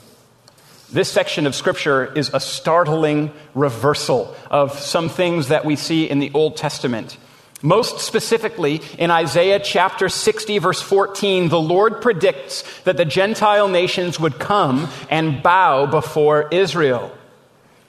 This 0.92 1.11
section 1.11 1.46
of 1.46 1.54
Scripture 1.54 2.12
is 2.16 2.30
a 2.32 2.40
startling 2.40 3.32
reversal 3.54 4.35
of 4.50 4.78
some 4.78 5.08
things 5.08 5.49
that 5.49 5.64
we 5.64 5.76
see 5.76 6.08
in 6.08 6.20
the 6.20 6.30
Old 6.32 6.56
Testament. 6.56 7.16
Most 7.63 8.01
specifically, 8.01 8.83
in 8.99 9.11
Isaiah 9.11 9.59
chapter 9.59 10.09
60, 10.09 10.59
verse 10.59 10.83
14, 10.83 11.49
the 11.49 11.61
Lord 11.61 12.03
predicts 12.03 12.65
that 12.83 12.99
the 12.99 13.07
Gentile 13.07 13.69
nations 13.69 14.21
would 14.21 14.39
come 14.39 14.89
and 15.09 15.43
bow 15.43 15.87
before 15.87 16.49
Israel. 16.53 17.17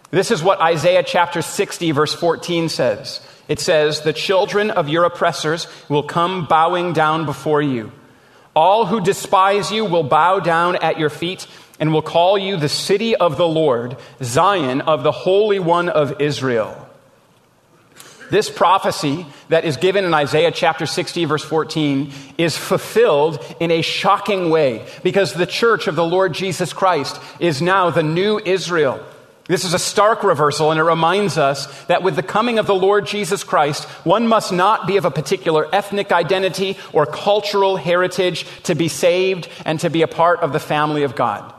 This 0.10 0.32
is 0.32 0.42
what 0.42 0.62
Isaiah 0.62 1.04
chapter 1.04 1.42
60, 1.42 1.92
verse 1.92 2.14
14 2.14 2.70
says. 2.70 3.20
It 3.50 3.60
says, 3.60 4.02
The 4.02 4.14
children 4.14 4.72
of 4.72 4.88
your 4.88 5.04
oppressors 5.04 5.68
will 5.90 6.04
come 6.04 6.46
bowing 6.46 6.94
down 6.94 7.26
before 7.26 7.62
you. 7.62 7.92
All 8.56 8.86
who 8.86 9.02
despise 9.02 9.70
you 9.70 9.84
will 9.84 10.04
bow 10.04 10.40
down 10.40 10.78
at 10.78 10.98
your 10.98 11.10
feet 11.10 11.46
and 11.80 11.94
will 11.94 12.02
call 12.02 12.38
you 12.38 12.56
the 12.56 12.70
city 12.70 13.16
of 13.16 13.38
the 13.38 13.48
Lord, 13.48 13.98
Zion 14.24 14.82
of 14.82 15.04
the 15.04 15.12
Holy 15.12 15.60
One 15.60 15.90
of 15.90 16.22
Israel. 16.22 16.87
This 18.30 18.50
prophecy 18.50 19.26
that 19.50 19.64
is 19.64 19.78
given 19.78 20.04
in 20.04 20.14
Isaiah 20.14 20.52
chapter 20.52 20.86
60, 20.86 21.26
verse 21.26 21.44
14, 21.44 22.12
is 22.38 22.58
fulfilled 22.58 23.44
in 23.60 23.72
a 23.72 23.82
shocking 23.82 24.50
way 24.50 24.86
because 25.04 25.34
the 25.34 25.46
church 25.46 25.88
of 25.88 25.96
the 25.96 26.06
Lord 26.06 26.34
Jesus 26.34 26.74
Christ 26.74 27.20
is 27.40 27.62
now 27.62 27.90
the 27.90 28.04
new 28.04 28.40
Israel. 28.40 29.04
This 29.48 29.64
is 29.64 29.74
a 29.74 29.80
stark 29.80 30.24
reversal, 30.24 30.72
and 30.72 30.80
it 30.80 30.84
reminds 30.84 31.38
us 31.38 31.68
that 31.86 32.04
with 32.04 32.18
the 32.18 32.24
coming 32.24 32.60
of 32.60 32.68
the 32.68 32.76
Lord 32.76 33.08
Jesus 33.08 33.46
Christ, 33.46 33.86
one 34.04 34.28
must 34.28 34.52
not 34.52 34.88
be 34.88 34.98
of 34.98 35.06
a 35.06 35.12
particular 35.12 35.74
ethnic 35.74 36.12
identity 36.12 36.78
or 36.92 37.06
cultural 37.06 37.78
heritage 37.78 38.46
to 38.64 38.76
be 38.76 38.90
saved 38.90 39.48
and 39.64 39.80
to 39.80 39.90
be 39.90 40.02
a 40.02 40.08
part 40.08 40.42
of 40.42 40.52
the 40.52 40.60
family 40.60 41.04
of 41.04 41.16
God. 41.16 41.54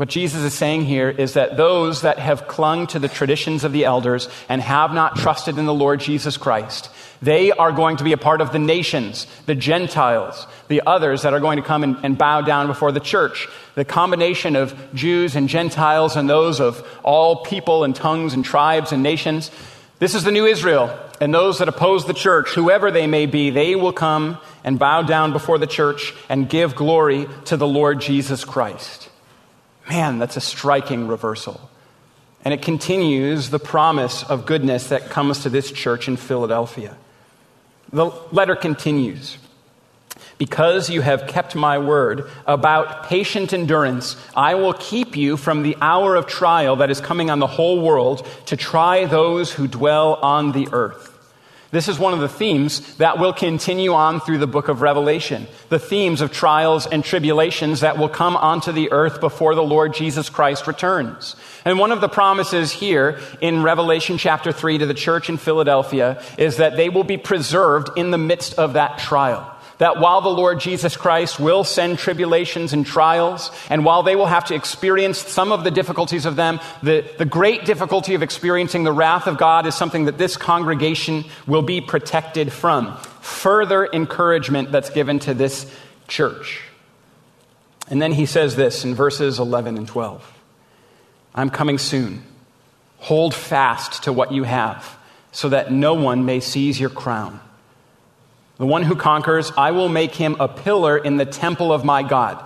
What 0.00 0.08
Jesus 0.08 0.42
is 0.44 0.54
saying 0.54 0.86
here 0.86 1.10
is 1.10 1.34
that 1.34 1.58
those 1.58 2.00
that 2.00 2.18
have 2.18 2.48
clung 2.48 2.86
to 2.86 2.98
the 2.98 3.06
traditions 3.06 3.64
of 3.64 3.72
the 3.72 3.84
elders 3.84 4.30
and 4.48 4.62
have 4.62 4.94
not 4.94 5.16
trusted 5.16 5.58
in 5.58 5.66
the 5.66 5.74
Lord 5.74 6.00
Jesus 6.00 6.38
Christ, 6.38 6.88
they 7.20 7.52
are 7.52 7.70
going 7.70 7.98
to 7.98 8.04
be 8.04 8.14
a 8.14 8.16
part 8.16 8.40
of 8.40 8.50
the 8.50 8.58
nations, 8.58 9.26
the 9.44 9.54
Gentiles, 9.54 10.46
the 10.68 10.80
others 10.86 11.20
that 11.20 11.34
are 11.34 11.38
going 11.38 11.58
to 11.58 11.62
come 11.62 11.84
and, 11.84 11.98
and, 12.02 12.16
bow 12.16 12.40
down 12.40 12.66
before 12.66 12.92
the 12.92 12.98
church. 12.98 13.46
The 13.74 13.84
combination 13.84 14.56
of 14.56 14.74
Jews 14.94 15.36
and 15.36 15.50
Gentiles 15.50 16.16
and 16.16 16.30
those 16.30 16.60
of 16.60 16.82
all 17.02 17.44
people 17.44 17.84
and 17.84 17.94
tongues 17.94 18.32
and 18.32 18.42
tribes 18.42 18.92
and 18.92 19.02
nations. 19.02 19.50
This 19.98 20.14
is 20.14 20.24
the 20.24 20.32
new 20.32 20.46
Israel. 20.46 20.98
And 21.20 21.34
those 21.34 21.58
that 21.58 21.68
oppose 21.68 22.06
the 22.06 22.14
church, 22.14 22.54
whoever 22.54 22.90
they 22.90 23.06
may 23.06 23.26
be, 23.26 23.50
they 23.50 23.74
will 23.74 23.92
come 23.92 24.38
and 24.64 24.78
bow 24.78 25.02
down 25.02 25.34
before 25.34 25.58
the 25.58 25.66
church 25.66 26.14
and 26.30 26.48
give 26.48 26.74
glory 26.74 27.26
to 27.44 27.58
the 27.58 27.68
Lord 27.68 28.00
Jesus 28.00 28.46
Christ. 28.46 29.09
Man, 29.90 30.20
that's 30.20 30.36
a 30.36 30.40
striking 30.40 31.08
reversal. 31.08 31.68
And 32.44 32.54
it 32.54 32.62
continues 32.62 33.50
the 33.50 33.58
promise 33.58 34.22
of 34.22 34.46
goodness 34.46 34.90
that 34.90 35.10
comes 35.10 35.42
to 35.42 35.48
this 35.48 35.72
church 35.72 36.06
in 36.06 36.16
Philadelphia. 36.16 36.96
The 37.92 38.06
letter 38.30 38.54
continues 38.54 39.36
Because 40.38 40.90
you 40.90 41.00
have 41.00 41.26
kept 41.26 41.56
my 41.56 41.78
word 41.78 42.30
about 42.46 43.06
patient 43.06 43.52
endurance, 43.52 44.14
I 44.36 44.54
will 44.54 44.74
keep 44.74 45.16
you 45.16 45.36
from 45.36 45.64
the 45.64 45.76
hour 45.80 46.14
of 46.14 46.28
trial 46.28 46.76
that 46.76 46.90
is 46.90 47.00
coming 47.00 47.28
on 47.28 47.40
the 47.40 47.48
whole 47.48 47.80
world 47.80 48.24
to 48.46 48.56
try 48.56 49.06
those 49.06 49.52
who 49.52 49.66
dwell 49.66 50.14
on 50.22 50.52
the 50.52 50.68
earth. 50.70 51.09
This 51.72 51.86
is 51.86 52.00
one 52.00 52.12
of 52.12 52.20
the 52.20 52.28
themes 52.28 52.96
that 52.96 53.20
will 53.20 53.32
continue 53.32 53.92
on 53.92 54.20
through 54.20 54.38
the 54.38 54.48
book 54.48 54.68
of 54.68 54.82
Revelation. 54.82 55.46
The 55.68 55.78
themes 55.78 56.20
of 56.20 56.32
trials 56.32 56.86
and 56.86 57.04
tribulations 57.04 57.80
that 57.80 57.96
will 57.96 58.08
come 58.08 58.36
onto 58.36 58.72
the 58.72 58.90
earth 58.90 59.20
before 59.20 59.54
the 59.54 59.62
Lord 59.62 59.94
Jesus 59.94 60.28
Christ 60.28 60.66
returns. 60.66 61.36
And 61.64 61.78
one 61.78 61.92
of 61.92 62.00
the 62.00 62.08
promises 62.08 62.72
here 62.72 63.20
in 63.40 63.62
Revelation 63.62 64.18
chapter 64.18 64.50
3 64.50 64.78
to 64.78 64.86
the 64.86 64.94
church 64.94 65.28
in 65.28 65.36
Philadelphia 65.36 66.20
is 66.36 66.56
that 66.56 66.76
they 66.76 66.88
will 66.88 67.04
be 67.04 67.18
preserved 67.18 67.90
in 67.96 68.10
the 68.10 68.18
midst 68.18 68.54
of 68.54 68.72
that 68.72 68.98
trial. 68.98 69.56
That 69.80 69.98
while 69.98 70.20
the 70.20 70.28
Lord 70.28 70.60
Jesus 70.60 70.94
Christ 70.94 71.40
will 71.40 71.64
send 71.64 71.98
tribulations 71.98 72.74
and 72.74 72.84
trials, 72.84 73.50
and 73.70 73.82
while 73.82 74.02
they 74.02 74.14
will 74.14 74.26
have 74.26 74.44
to 74.46 74.54
experience 74.54 75.18
some 75.18 75.52
of 75.52 75.64
the 75.64 75.70
difficulties 75.70 76.26
of 76.26 76.36
them, 76.36 76.60
the, 76.82 77.02
the 77.16 77.24
great 77.24 77.64
difficulty 77.64 78.14
of 78.14 78.22
experiencing 78.22 78.84
the 78.84 78.92
wrath 78.92 79.26
of 79.26 79.38
God 79.38 79.66
is 79.66 79.74
something 79.74 80.04
that 80.04 80.18
this 80.18 80.36
congregation 80.36 81.24
will 81.46 81.62
be 81.62 81.80
protected 81.80 82.52
from. 82.52 82.94
Further 83.22 83.88
encouragement 83.90 84.70
that's 84.70 84.90
given 84.90 85.18
to 85.20 85.32
this 85.32 85.64
church. 86.08 86.60
And 87.88 88.02
then 88.02 88.12
he 88.12 88.26
says 88.26 88.56
this 88.56 88.84
in 88.84 88.94
verses 88.94 89.38
11 89.38 89.78
and 89.78 89.88
12 89.88 90.36
I'm 91.34 91.48
coming 91.48 91.78
soon. 91.78 92.22
Hold 92.98 93.34
fast 93.34 94.02
to 94.02 94.12
what 94.12 94.30
you 94.30 94.42
have, 94.42 94.98
so 95.32 95.48
that 95.48 95.72
no 95.72 95.94
one 95.94 96.26
may 96.26 96.40
seize 96.40 96.78
your 96.78 96.90
crown. 96.90 97.40
The 98.60 98.66
one 98.66 98.82
who 98.82 98.94
conquers, 98.94 99.50
I 99.56 99.70
will 99.70 99.88
make 99.88 100.14
him 100.14 100.36
a 100.38 100.46
pillar 100.46 100.98
in 100.98 101.16
the 101.16 101.24
temple 101.24 101.72
of 101.72 101.82
my 101.82 102.02
God. 102.02 102.44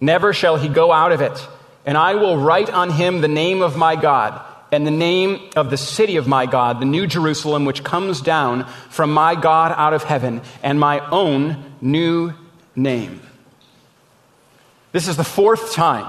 Never 0.00 0.32
shall 0.32 0.56
he 0.56 0.68
go 0.68 0.92
out 0.92 1.10
of 1.10 1.20
it. 1.20 1.48
And 1.84 1.98
I 1.98 2.14
will 2.14 2.38
write 2.38 2.70
on 2.70 2.88
him 2.88 3.20
the 3.20 3.26
name 3.26 3.62
of 3.62 3.76
my 3.76 3.96
God 3.96 4.40
and 4.70 4.86
the 4.86 4.92
name 4.92 5.50
of 5.56 5.70
the 5.70 5.76
city 5.76 6.18
of 6.18 6.28
my 6.28 6.46
God, 6.46 6.78
the 6.80 6.86
new 6.86 7.08
Jerusalem, 7.08 7.64
which 7.64 7.82
comes 7.82 8.20
down 8.20 8.66
from 8.90 9.12
my 9.12 9.34
God 9.34 9.74
out 9.76 9.92
of 9.92 10.04
heaven, 10.04 10.40
and 10.62 10.78
my 10.78 11.00
own 11.10 11.74
new 11.80 12.32
name. 12.76 13.20
This 14.92 15.08
is 15.08 15.16
the 15.16 15.24
fourth 15.24 15.72
time 15.72 16.06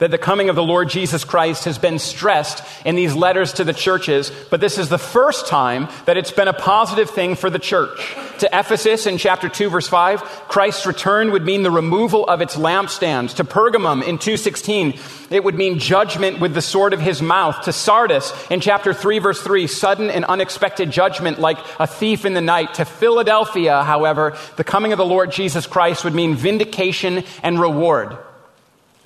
that 0.00 0.10
the 0.10 0.18
coming 0.18 0.48
of 0.48 0.56
the 0.56 0.62
Lord 0.62 0.88
Jesus 0.88 1.24
Christ 1.24 1.66
has 1.66 1.78
been 1.78 1.98
stressed 1.98 2.64
in 2.84 2.96
these 2.96 3.14
letters 3.14 3.52
to 3.54 3.64
the 3.64 3.72
churches, 3.72 4.32
but 4.50 4.60
this 4.60 4.78
is 4.78 4.88
the 4.88 4.98
first 4.98 5.46
time 5.46 5.88
that 6.06 6.16
it's 6.16 6.32
been 6.32 6.48
a 6.48 6.52
positive 6.52 7.10
thing 7.10 7.36
for 7.36 7.48
the 7.48 7.58
church. 7.58 8.16
To 8.38 8.46
Ephesus 8.46 9.06
in 9.06 9.18
chapter 9.18 9.48
2 9.48 9.68
verse 9.68 9.86
5, 9.86 10.22
Christ's 10.48 10.86
return 10.86 11.30
would 11.32 11.44
mean 11.44 11.62
the 11.62 11.70
removal 11.70 12.26
of 12.26 12.40
its 12.40 12.56
lampstands. 12.56 13.34
To 13.36 13.44
Pergamum 13.44 14.02
in 14.02 14.16
2:16, 14.16 14.98
it 15.30 15.44
would 15.44 15.54
mean 15.54 15.78
judgment 15.78 16.40
with 16.40 16.54
the 16.54 16.62
sword 16.62 16.94
of 16.94 17.00
his 17.00 17.20
mouth. 17.20 17.60
To 17.62 17.72
Sardis 17.72 18.32
in 18.48 18.60
chapter 18.60 18.94
3 18.94 19.18
verse 19.18 19.42
3, 19.42 19.66
sudden 19.66 20.08
and 20.08 20.24
unexpected 20.24 20.90
judgment 20.90 21.38
like 21.38 21.58
a 21.78 21.86
thief 21.86 22.24
in 22.24 22.32
the 22.32 22.40
night. 22.40 22.74
To 22.74 22.86
Philadelphia, 22.86 23.84
however, 23.84 24.34
the 24.56 24.64
coming 24.64 24.92
of 24.92 24.98
the 24.98 25.04
Lord 25.04 25.30
Jesus 25.30 25.66
Christ 25.66 26.04
would 26.04 26.14
mean 26.14 26.34
vindication 26.34 27.24
and 27.42 27.60
reward. 27.60 28.16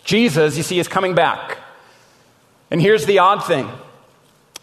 Jesus, 0.05 0.57
you 0.57 0.63
see, 0.63 0.79
is 0.79 0.89
coming 0.89 1.15
back. 1.15 1.59
And 2.71 2.81
here's 2.81 3.07
the 3.07 3.19
odd 3.19 3.45
thing 3.45 3.69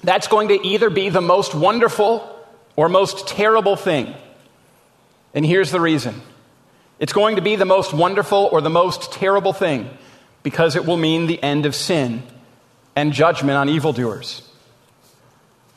that's 0.04 0.28
going 0.28 0.48
to 0.48 0.68
either 0.68 0.90
be 0.90 1.10
the 1.10 1.22
most 1.22 1.54
wonderful 1.54 2.28
or 2.76 2.90
most 2.90 3.28
terrible 3.28 3.76
thing. 3.76 4.14
And 5.34 5.46
here's 5.46 5.72
the 5.72 5.82
reason 5.82 6.22
it's 7.00 7.14
going 7.14 7.36
to 7.36 7.42
be 7.42 7.56
the 7.56 7.66
most 7.66 7.94
wonderful 7.94 8.50
or 8.52 8.62
the 8.62 8.70
most 8.70 9.12
terrible 9.12 9.54
thing 9.54 9.90
because 10.44 10.76
it 10.76 10.86
will 10.86 10.98
mean 10.98 11.28
the 11.28 11.42
end 11.42 11.66
of 11.66 11.76
sin 11.76 12.24
and 12.96 13.14
judgment 13.14 13.58
on 13.58 13.70
evildoers. 13.70 14.48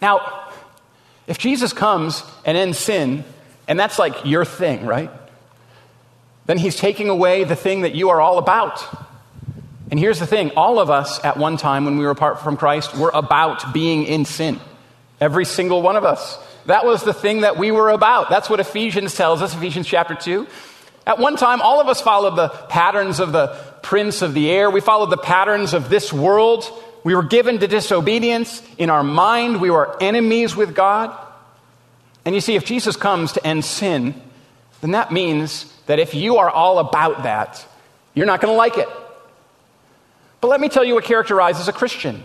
Now, 0.01 0.51
if 1.27 1.39
Jesus 1.39 1.73
comes 1.73 2.23
and 2.45 2.57
ends 2.57 2.79
sin, 2.79 3.25
and 3.67 3.79
that's 3.79 3.99
like 3.99 4.27
your 4.27 4.45
thing, 4.45 4.85
right? 4.85 5.11
Then 6.47 6.59
he's 6.59 6.77
taking 6.77 7.09
away 7.09 7.45
the 7.45 7.57
thing 7.57 7.83
that 7.83 7.95
you 7.95 8.11
are 8.11 8.21
all 8.21 8.39
about. 8.39 8.85
And 9.91 10.01
here's 10.01 10.19
the 10.19 10.27
thing 10.27 10.51
all 10.57 10.79
of 10.79 10.91
us 10.91 11.23
at 11.25 11.37
one 11.37 11.57
time 11.57 11.85
when 11.85 11.99
we 11.99 12.05
were 12.05 12.11
apart 12.11 12.41
from 12.41 12.57
Christ 12.57 12.97
were 12.97 13.11
about 13.13 13.73
being 13.73 14.05
in 14.05 14.25
sin. 14.25 14.61
Every 15.21 15.45
single 15.45 15.83
one 15.83 15.97
of 15.97 16.05
us. 16.05 16.39
That 16.67 16.85
was 16.85 17.03
the 17.03 17.13
thing 17.13 17.43
that 17.43 17.59
we 17.59 17.71
were 17.71 17.91
about. 17.91 18.31
That's 18.31 18.49
what 18.49 18.61
Ephesians 18.61 19.15
tells 19.15 19.43
us, 19.43 19.55
Ephesians 19.55 19.87
chapter 19.87 20.15
2. 20.15 20.47
At 21.07 21.19
one 21.19 21.37
time, 21.37 21.61
all 21.61 21.81
of 21.81 21.89
us 21.89 22.01
followed 22.01 22.37
the 22.37 22.49
patterns 22.49 23.21
of 23.21 23.33
the 23.33 23.49
prince 23.83 24.23
of 24.23 24.33
the 24.33 24.51
air. 24.51 24.71
We 24.71 24.81
followed 24.81 25.11
the 25.11 25.19
patterns 25.19 25.75
of 25.75 25.91
this 25.91 26.13
world. 26.13 26.65
We 27.05 27.15
were 27.15 27.23
given 27.23 27.59
to 27.59 27.69
disobedience. 27.69 28.63
In 28.79 28.89
our 28.89 29.05
mind, 29.05 29.61
we 29.61 29.69
were 29.69 30.03
enemies 30.03 30.57
with 30.57 30.75
God. 30.75 31.15
And 32.25 32.35
you 32.35 32.41
see, 32.41 32.55
if 32.57 32.65
Jesus 32.65 32.97
comes 32.97 33.33
to 33.33 33.47
end 33.47 33.67
sin, 33.67 34.15
then 34.81 34.93
that 34.93 35.13
means 35.13 35.71
that 35.87 35.99
if 35.99 36.15
you 36.15 36.39
are 36.39 36.49
all 36.49 36.79
about 36.79 37.25
that, 37.25 37.67
you're 38.15 38.27
not 38.27 38.41
going 38.41 38.53
to 38.53 38.57
like 38.57 38.79
it. 38.79 38.89
But 40.45 40.51
let 40.51 40.61
me 40.61 40.69
tell 40.69 40.85
you 40.85 40.93
what 40.97 41.05
characterizes 41.05 41.69
a 41.69 41.73
Christian. 41.73 42.23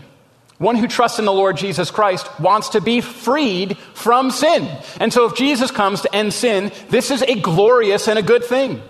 One 0.58 0.76
who 0.76 0.86
trusts 0.88 1.18
in 1.18 1.24
the 1.24 1.32
Lord 1.32 1.56
Jesus 1.56 1.90
Christ 1.90 2.28
wants 2.38 2.68
to 2.68 2.82
be 2.82 3.00
freed 3.00 3.78
from 3.94 4.30
sin. 4.30 4.68
And 5.00 5.10
so 5.10 5.24
if 5.24 5.34
Jesus 5.34 5.70
comes 5.70 6.02
to 6.02 6.14
end 6.14 6.34
sin, 6.34 6.70
this 6.90 7.10
is 7.10 7.22
a 7.22 7.40
glorious 7.40 8.08
and 8.08 8.18
a 8.18 8.22
good 8.22 8.44
thing. 8.44 8.82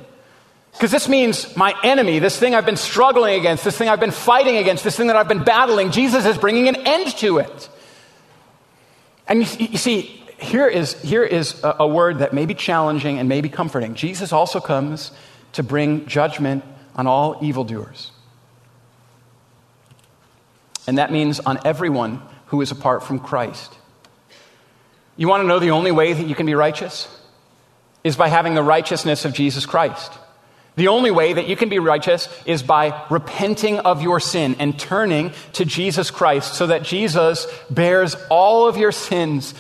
Because 0.73 0.91
this 0.91 1.09
means 1.09 1.57
my 1.57 1.77
enemy, 1.85 2.19
this 2.19 2.41
thing 2.41 2.57
I've 2.57 2.67
been 2.67 2.75
struggling 2.75 3.39
against, 3.39 3.63
this 3.63 3.79
thing 3.79 3.89
I've 3.89 4.01
been 4.01 4.11
fighting 4.11 4.57
against, 4.57 4.83
this 4.83 4.97
thing 4.97 5.07
that 5.07 5.15
I've 5.15 5.29
been 5.29 5.45
battling, 5.45 5.93
Jesus 5.93 6.27
is 6.27 6.37
bringing 6.37 6.67
an 6.67 6.75
end 6.85 7.17
to 7.19 7.39
it. 7.39 7.69
And 9.29 9.43
you, 9.49 9.67
you 9.69 9.79
see, 9.79 10.25
here 10.41 10.67
is, 10.67 11.01
here 11.03 11.23
is 11.23 11.63
a, 11.63 11.77
a 11.79 11.87
word 11.87 12.19
that 12.19 12.35
may 12.35 12.47
be 12.47 12.55
challenging 12.55 13.21
and 13.21 13.29
may 13.29 13.43
be 13.43 13.49
comforting. 13.49 13.95
Jesus 13.95 14.33
also 14.33 14.59
comes 14.59 15.13
to 15.53 15.63
bring 15.63 16.07
judgment 16.07 16.65
on 16.97 17.07
all 17.07 17.39
evildoers. 17.41 18.11
And 20.87 20.99
that 20.99 21.13
means 21.13 21.41
on 21.41 21.59
everyone 21.65 22.23
who 22.47 22.61
is 22.61 22.71
apart 22.71 23.05
from 23.05 23.19
Christ. 23.19 23.73
You 25.17 25.29
want 25.29 25.43
to 25.43 25.47
know 25.47 25.59
the 25.59 25.71
only 25.71 25.93
way 25.93 26.13
that 26.13 26.27
you 26.27 26.35
can 26.35 26.47
be 26.47 26.55
righteous? 26.55 27.09
Is 28.03 28.17
by 28.17 28.29
having 28.29 28.55
the 28.55 28.63
righteousness 28.63 29.25
of 29.25 29.35
Jesus 29.35 29.67
Christ. 29.67 30.13
The 30.77 30.89
only 30.89 31.11
way 31.11 31.35
that 31.35 31.47
you 31.47 31.57
can 31.57 31.69
be 31.69 31.79
righteous 31.79 32.29
is 32.47 32.63
by 32.63 33.05
repenting 33.11 33.81
of 33.81 34.01
your 34.01 34.21
sin 34.21 34.57
and 34.59 34.79
turning 34.79 35.33
to 35.55 35.65
Jesus 35.65 36.11
Christ 36.11 36.55
so 36.55 36.69
that 36.69 36.83
Jesus 36.83 37.47
bears 37.69 38.17
all 38.31 38.67
of 38.67 38.79
your 38.79 38.93
sins 38.93 39.53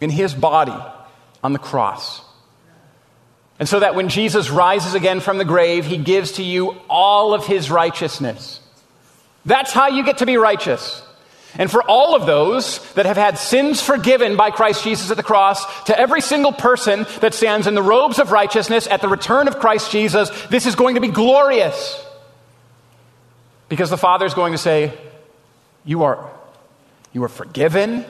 in 0.00 0.08
his 0.08 0.32
body 0.32 0.76
on 1.42 1.52
the 1.52 1.58
cross. 1.58 2.22
And 3.58 3.68
so 3.68 3.80
that 3.80 3.94
when 3.94 4.08
Jesus 4.08 4.48
rises 4.48 4.94
again 4.94 5.20
from 5.20 5.36
the 5.36 5.44
grave, 5.44 5.84
he 5.84 5.98
gives 5.98 6.32
to 6.32 6.42
you 6.42 6.80
all 6.88 7.34
of 7.34 7.46
his 7.46 7.70
righteousness. 7.70 8.60
That's 9.44 9.72
how 9.72 9.88
you 9.88 10.04
get 10.04 10.18
to 10.18 10.26
be 10.26 10.36
righteous. 10.36 11.02
And 11.56 11.70
for 11.70 11.82
all 11.82 12.14
of 12.14 12.26
those 12.26 12.92
that 12.94 13.06
have 13.06 13.16
had 13.16 13.36
sins 13.36 13.82
forgiven 13.82 14.36
by 14.36 14.50
Christ 14.50 14.84
Jesus 14.84 15.10
at 15.10 15.16
the 15.16 15.22
cross, 15.22 15.84
to 15.84 15.98
every 15.98 16.20
single 16.20 16.52
person 16.52 17.06
that 17.20 17.34
stands 17.34 17.66
in 17.66 17.74
the 17.74 17.82
robes 17.82 18.18
of 18.18 18.30
righteousness 18.30 18.86
at 18.86 19.00
the 19.00 19.08
return 19.08 19.48
of 19.48 19.58
Christ 19.58 19.90
Jesus, 19.90 20.30
this 20.46 20.66
is 20.66 20.76
going 20.76 20.94
to 20.94 21.00
be 21.00 21.08
glorious. 21.08 22.04
Because 23.68 23.90
the 23.90 23.98
Father 23.98 24.26
is 24.26 24.34
going 24.34 24.52
to 24.52 24.58
say, 24.58 24.92
You 25.84 26.04
are, 26.04 26.30
you 27.12 27.22
are 27.24 27.28
forgiven. 27.28 28.04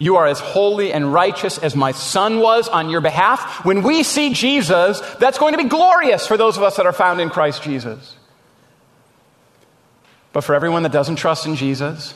You 0.00 0.16
are 0.16 0.26
as 0.26 0.40
holy 0.40 0.94
and 0.94 1.12
righteous 1.12 1.58
as 1.58 1.76
my 1.76 1.92
Son 1.92 2.40
was 2.40 2.68
on 2.68 2.88
your 2.88 3.02
behalf. 3.02 3.66
When 3.66 3.82
we 3.82 4.02
see 4.02 4.32
Jesus, 4.32 4.98
that's 5.20 5.38
going 5.38 5.52
to 5.52 5.58
be 5.58 5.68
glorious 5.68 6.26
for 6.26 6.38
those 6.38 6.56
of 6.56 6.62
us 6.62 6.76
that 6.78 6.86
are 6.86 6.92
found 6.94 7.20
in 7.20 7.28
Christ 7.28 7.62
Jesus. 7.62 8.16
But 10.32 10.42
for 10.42 10.54
everyone 10.54 10.84
that 10.84 10.92
doesn't 10.92 11.16
trust 11.16 11.46
in 11.46 11.56
Jesus, 11.56 12.14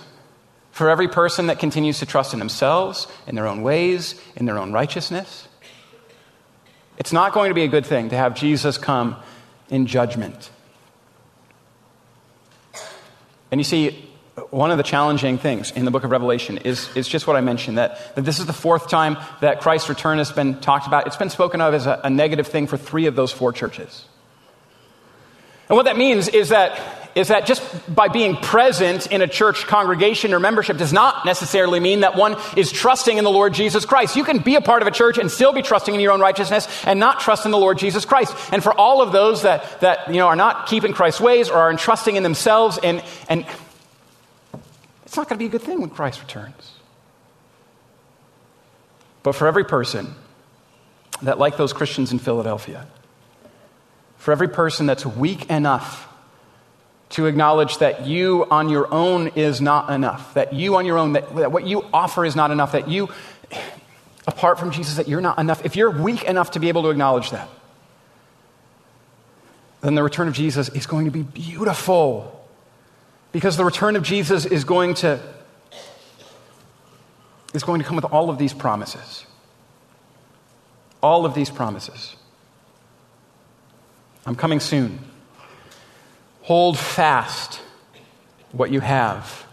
for 0.70 0.88
every 0.88 1.08
person 1.08 1.46
that 1.48 1.58
continues 1.58 1.98
to 2.00 2.06
trust 2.06 2.32
in 2.32 2.38
themselves, 2.38 3.06
in 3.26 3.34
their 3.34 3.46
own 3.46 3.62
ways, 3.62 4.20
in 4.36 4.46
their 4.46 4.58
own 4.58 4.72
righteousness, 4.72 5.48
it's 6.98 7.12
not 7.12 7.32
going 7.32 7.50
to 7.50 7.54
be 7.54 7.64
a 7.64 7.68
good 7.68 7.86
thing 7.86 8.10
to 8.10 8.16
have 8.16 8.34
Jesus 8.34 8.78
come 8.78 9.16
in 9.68 9.86
judgment. 9.86 10.50
And 13.50 13.60
you 13.60 13.64
see, 13.64 14.10
one 14.50 14.70
of 14.70 14.78
the 14.78 14.82
challenging 14.82 15.38
things 15.38 15.70
in 15.70 15.84
the 15.84 15.90
book 15.90 16.04
of 16.04 16.10
Revelation 16.10 16.58
is, 16.58 16.88
is 16.96 17.06
just 17.06 17.26
what 17.26 17.36
I 17.36 17.40
mentioned 17.40 17.78
that, 17.78 18.16
that 18.16 18.22
this 18.22 18.40
is 18.40 18.46
the 18.46 18.52
fourth 18.52 18.88
time 18.88 19.16
that 19.40 19.60
Christ's 19.60 19.88
return 19.88 20.18
has 20.18 20.32
been 20.32 20.60
talked 20.60 20.86
about. 20.86 21.06
It's 21.06 21.16
been 21.16 21.30
spoken 21.30 21.60
of 21.60 21.74
as 21.74 21.86
a, 21.86 22.00
a 22.02 22.10
negative 22.10 22.48
thing 22.48 22.66
for 22.66 22.76
three 22.76 23.06
of 23.06 23.14
those 23.14 23.30
four 23.30 23.52
churches. 23.52 24.06
And 25.68 25.76
what 25.76 25.84
that 25.86 25.96
means 25.96 26.28
is 26.28 26.50
that 26.50 27.04
is 27.14 27.28
that 27.28 27.46
just 27.46 27.62
by 27.94 28.08
being 28.08 28.36
present 28.36 29.06
in 29.06 29.22
a 29.22 29.28
church 29.28 29.66
congregation 29.66 30.34
or 30.34 30.40
membership 30.40 30.76
does 30.76 30.92
not 30.92 31.24
necessarily 31.24 31.78
mean 31.78 32.00
that 32.00 32.16
one 32.16 32.36
is 32.56 32.72
trusting 32.72 33.16
in 33.16 33.24
the 33.24 33.30
Lord 33.30 33.54
Jesus 33.54 33.86
Christ. 33.86 34.16
You 34.16 34.24
can 34.24 34.38
be 34.38 34.56
a 34.56 34.60
part 34.60 34.82
of 34.82 34.88
a 34.88 34.90
church 34.90 35.18
and 35.18 35.30
still 35.30 35.52
be 35.52 35.62
trusting 35.62 35.94
in 35.94 36.00
your 36.00 36.12
own 36.12 36.20
righteousness 36.20 36.66
and 36.84 36.98
not 36.98 37.20
trust 37.20 37.44
in 37.44 37.52
the 37.52 37.58
Lord 37.58 37.78
Jesus 37.78 38.04
Christ. 38.04 38.34
And 38.52 38.62
for 38.62 38.72
all 38.72 39.00
of 39.00 39.12
those 39.12 39.42
that, 39.42 39.80
that 39.80 40.08
you 40.08 40.16
know, 40.16 40.26
are 40.26 40.36
not 40.36 40.66
keeping 40.66 40.92
Christ's 40.92 41.20
ways 41.20 41.48
or 41.48 41.56
are 41.56 41.70
entrusting 41.70 42.16
in 42.16 42.22
themselves, 42.22 42.78
and, 42.82 43.02
and 43.28 43.46
it's 45.04 45.16
not 45.16 45.28
going 45.28 45.38
to 45.38 45.42
be 45.42 45.46
a 45.46 45.50
good 45.50 45.62
thing 45.62 45.80
when 45.80 45.90
Christ 45.90 46.20
returns. 46.20 46.72
But 49.22 49.34
for 49.34 49.46
every 49.46 49.64
person 49.64 50.14
that, 51.22 51.38
like 51.38 51.56
those 51.56 51.72
Christians 51.72 52.12
in 52.12 52.18
Philadelphia, 52.18 52.86
for 54.24 54.32
every 54.32 54.48
person 54.48 54.86
that's 54.86 55.04
weak 55.04 55.50
enough 55.50 56.08
to 57.10 57.26
acknowledge 57.26 57.76
that 57.76 58.06
you 58.06 58.46
on 58.50 58.70
your 58.70 58.90
own 58.90 59.28
is 59.28 59.60
not 59.60 59.90
enough, 59.90 60.32
that 60.32 60.54
you 60.54 60.76
on 60.76 60.86
your 60.86 60.96
own, 60.96 61.12
that, 61.12 61.36
that 61.36 61.52
what 61.52 61.66
you 61.66 61.84
offer 61.92 62.24
is 62.24 62.34
not 62.34 62.50
enough, 62.50 62.72
that 62.72 62.88
you, 62.88 63.10
apart 64.26 64.58
from 64.58 64.70
Jesus, 64.70 64.96
that 64.96 65.08
you're 65.08 65.20
not 65.20 65.38
enough. 65.38 65.62
If 65.66 65.76
you're 65.76 65.90
weak 65.90 66.24
enough 66.24 66.52
to 66.52 66.58
be 66.58 66.70
able 66.70 66.84
to 66.84 66.88
acknowledge 66.88 67.32
that, 67.32 67.50
then 69.82 69.94
the 69.94 70.02
return 70.02 70.26
of 70.26 70.32
Jesus 70.32 70.70
is 70.70 70.86
going 70.86 71.04
to 71.04 71.10
be 71.10 71.22
beautiful. 71.22 72.48
Because 73.30 73.58
the 73.58 73.64
return 73.66 73.94
of 73.94 74.04
Jesus 74.04 74.46
is 74.46 74.64
going 74.64 74.94
to 74.94 75.20
is 77.52 77.62
going 77.62 77.82
to 77.82 77.86
come 77.86 77.96
with 77.96 78.06
all 78.06 78.30
of 78.30 78.38
these 78.38 78.54
promises. 78.54 79.26
All 81.02 81.26
of 81.26 81.34
these 81.34 81.50
promises. 81.50 82.16
I'm 84.26 84.36
coming 84.36 84.60
soon. 84.60 84.98
Hold 86.42 86.78
fast 86.78 87.60
what 88.52 88.70
you 88.70 88.80
have 88.80 89.44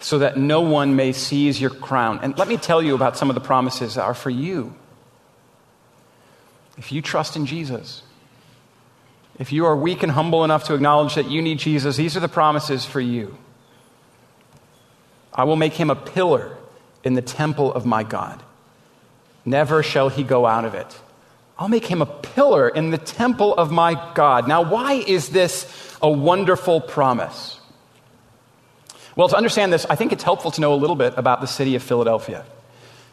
so 0.00 0.18
that 0.18 0.36
no 0.36 0.60
one 0.60 0.96
may 0.96 1.12
seize 1.12 1.60
your 1.60 1.70
crown. 1.70 2.18
And 2.22 2.36
let 2.36 2.48
me 2.48 2.56
tell 2.56 2.82
you 2.82 2.94
about 2.94 3.16
some 3.16 3.30
of 3.30 3.34
the 3.34 3.40
promises 3.40 3.94
that 3.94 4.02
are 4.02 4.14
for 4.14 4.30
you. 4.30 4.74
If 6.76 6.90
you 6.90 7.02
trust 7.02 7.36
in 7.36 7.46
Jesus, 7.46 8.02
if 9.38 9.52
you 9.52 9.64
are 9.66 9.76
weak 9.76 10.02
and 10.02 10.12
humble 10.12 10.44
enough 10.44 10.64
to 10.64 10.74
acknowledge 10.74 11.14
that 11.14 11.30
you 11.30 11.40
need 11.40 11.58
Jesus, 11.58 11.96
these 11.96 12.16
are 12.16 12.20
the 12.20 12.28
promises 12.28 12.84
for 12.84 13.00
you. 13.00 13.36
I 15.32 15.44
will 15.44 15.56
make 15.56 15.74
him 15.74 15.90
a 15.90 15.96
pillar 15.96 16.56
in 17.04 17.14
the 17.14 17.22
temple 17.22 17.72
of 17.72 17.86
my 17.86 18.02
God. 18.02 18.42
Never 19.44 19.82
shall 19.82 20.08
he 20.08 20.22
go 20.22 20.46
out 20.46 20.64
of 20.64 20.74
it. 20.74 21.00
I'll 21.62 21.68
make 21.68 21.86
him 21.86 22.02
a 22.02 22.06
pillar 22.06 22.68
in 22.68 22.90
the 22.90 22.98
temple 22.98 23.54
of 23.54 23.70
my 23.70 23.94
God. 24.14 24.48
Now, 24.48 24.62
why 24.62 24.94
is 24.94 25.28
this 25.28 25.96
a 26.02 26.10
wonderful 26.10 26.80
promise? 26.80 27.60
Well, 29.14 29.28
to 29.28 29.36
understand 29.36 29.72
this, 29.72 29.86
I 29.88 29.94
think 29.94 30.12
it's 30.12 30.24
helpful 30.24 30.50
to 30.50 30.60
know 30.60 30.74
a 30.74 30.80
little 30.82 30.96
bit 30.96 31.14
about 31.16 31.40
the 31.40 31.46
city 31.46 31.76
of 31.76 31.82
Philadelphia. 31.84 32.44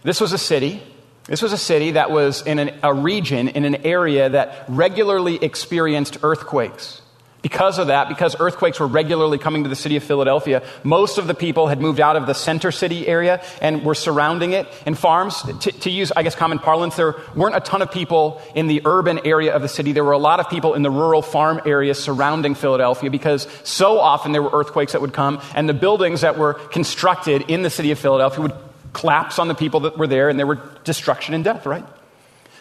This 0.01 0.19
was 0.19 0.33
a 0.33 0.39
city. 0.39 0.81
This 1.25 1.43
was 1.43 1.53
a 1.53 1.59
city 1.59 1.91
that 1.91 2.09
was 2.09 2.41
in 2.41 2.57
an, 2.57 2.79
a 2.81 2.91
region, 2.91 3.49
in 3.49 3.65
an 3.65 3.85
area 3.85 4.29
that 4.29 4.65
regularly 4.67 5.35
experienced 5.35 6.17
earthquakes. 6.23 7.03
Because 7.41 7.79
of 7.79 7.87
that, 7.87 8.09
because 8.09 8.35
earthquakes 8.37 8.81
were 8.81 8.87
regularly 8.87 9.37
coming 9.37 9.63
to 9.63 9.69
the 9.69 9.75
city 9.75 9.95
of 9.95 10.03
Philadelphia, 10.03 10.61
most 10.83 11.17
of 11.17 11.27
the 11.27 11.33
people 11.33 11.67
had 11.67 11.79
moved 11.79 12.01
out 12.01 12.17
of 12.17 12.27
the 12.27 12.33
center 12.33 12.69
city 12.69 13.07
area 13.07 13.41
and 13.61 13.85
were 13.85 13.95
surrounding 13.95 14.51
it 14.51 14.67
in 14.85 14.93
farms. 14.93 15.41
To, 15.61 15.71
to, 15.71 15.89
use, 15.89 16.11
I 16.11 16.23
guess, 16.23 16.35
common 16.35 16.59
parlance, 16.59 16.97
there 16.97 17.15
weren't 17.35 17.55
a 17.55 17.61
ton 17.61 17.81
of 17.81 17.91
people 17.91 18.41
in 18.55 18.67
the 18.67 18.81
urban 18.83 19.21
area 19.25 19.53
of 19.55 19.61
the 19.61 19.69
city. 19.69 19.93
There 19.93 20.03
were 20.03 20.11
a 20.11 20.17
lot 20.17 20.41
of 20.41 20.49
people 20.49 20.73
in 20.73 20.81
the 20.81 20.91
rural 20.91 21.21
farm 21.21 21.61
areas 21.65 21.97
surrounding 21.97 22.55
Philadelphia 22.55 23.09
because 23.09 23.47
so 23.63 23.99
often 23.99 24.33
there 24.33 24.43
were 24.43 24.51
earthquakes 24.51 24.91
that 24.91 24.99
would 24.99 25.13
come 25.13 25.41
and 25.55 25.69
the 25.69 25.73
buildings 25.73 26.21
that 26.21 26.37
were 26.37 26.55
constructed 26.55 27.49
in 27.49 27.61
the 27.61 27.69
city 27.69 27.91
of 27.91 27.99
Philadelphia 27.99 28.41
would 28.41 28.55
collapse 28.91 29.39
on 29.39 29.47
the 29.47 29.55
people 29.55 29.81
that 29.81 29.97
were 29.97 30.07
there 30.07 30.27
and 30.27 30.37
there 30.37 30.47
were 30.47 30.59
destruction 30.83 31.33
and 31.33 31.45
death, 31.45 31.65
right? 31.65 31.85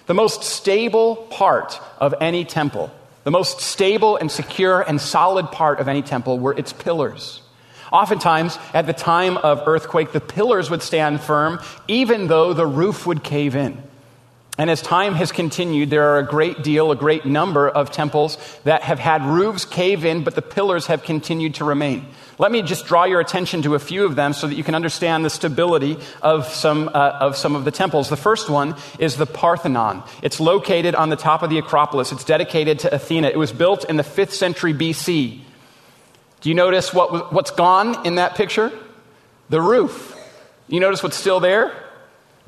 The 0.06 0.14
most 0.14 0.44
stable 0.44 1.16
part 1.16 1.80
of 1.98 2.14
any 2.20 2.44
temple 2.44 2.92
the 3.28 3.32
most 3.32 3.60
stable 3.60 4.16
and 4.16 4.30
secure 4.30 4.80
and 4.80 4.98
solid 4.98 5.52
part 5.52 5.80
of 5.80 5.86
any 5.86 6.00
temple 6.00 6.38
were 6.38 6.54
its 6.54 6.72
pillars. 6.72 7.42
Oftentimes, 7.92 8.58
at 8.72 8.86
the 8.86 8.94
time 8.94 9.36
of 9.36 9.68
earthquake, 9.68 10.12
the 10.12 10.20
pillars 10.20 10.70
would 10.70 10.80
stand 10.80 11.20
firm 11.20 11.60
even 11.86 12.28
though 12.28 12.54
the 12.54 12.66
roof 12.66 13.06
would 13.06 13.22
cave 13.22 13.54
in. 13.54 13.82
And 14.58 14.68
as 14.68 14.82
time 14.82 15.14
has 15.14 15.30
continued, 15.30 15.88
there 15.88 16.14
are 16.14 16.18
a 16.18 16.26
great 16.26 16.64
deal, 16.64 16.90
a 16.90 16.96
great 16.96 17.24
number 17.24 17.68
of 17.68 17.92
temples 17.92 18.36
that 18.64 18.82
have 18.82 18.98
had 18.98 19.24
roofs 19.24 19.64
cave 19.64 20.04
in, 20.04 20.24
but 20.24 20.34
the 20.34 20.42
pillars 20.42 20.86
have 20.86 21.04
continued 21.04 21.54
to 21.54 21.64
remain. 21.64 22.06
Let 22.38 22.50
me 22.50 22.62
just 22.62 22.84
draw 22.84 23.04
your 23.04 23.20
attention 23.20 23.62
to 23.62 23.76
a 23.76 23.78
few 23.78 24.04
of 24.04 24.16
them 24.16 24.32
so 24.32 24.48
that 24.48 24.56
you 24.56 24.64
can 24.64 24.74
understand 24.74 25.24
the 25.24 25.30
stability 25.30 25.96
of 26.22 26.48
some, 26.48 26.88
uh, 26.88 27.18
of 27.20 27.36
some 27.36 27.54
of 27.54 27.64
the 27.64 27.70
temples. 27.70 28.08
The 28.08 28.16
first 28.16 28.50
one 28.50 28.74
is 28.98 29.16
the 29.16 29.26
Parthenon. 29.26 30.02
It's 30.22 30.40
located 30.40 30.96
on 30.96 31.08
the 31.08 31.16
top 31.16 31.44
of 31.44 31.50
the 31.50 31.58
Acropolis. 31.58 32.10
It's 32.10 32.24
dedicated 32.24 32.80
to 32.80 32.92
Athena. 32.92 33.28
It 33.28 33.38
was 33.38 33.52
built 33.52 33.84
in 33.84 33.96
the 33.96 34.02
5th 34.02 34.32
century 34.32 34.74
BC. 34.74 35.40
Do 36.40 36.48
you 36.48 36.54
notice 36.56 36.92
what, 36.92 37.32
what's 37.32 37.52
gone 37.52 38.04
in 38.04 38.16
that 38.16 38.34
picture? 38.34 38.72
The 39.50 39.60
roof. 39.60 40.16
You 40.66 40.80
notice 40.80 41.02
what's 41.02 41.16
still 41.16 41.38
there? 41.38 41.72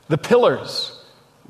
The 0.09 0.19
pillars. 0.19 1.00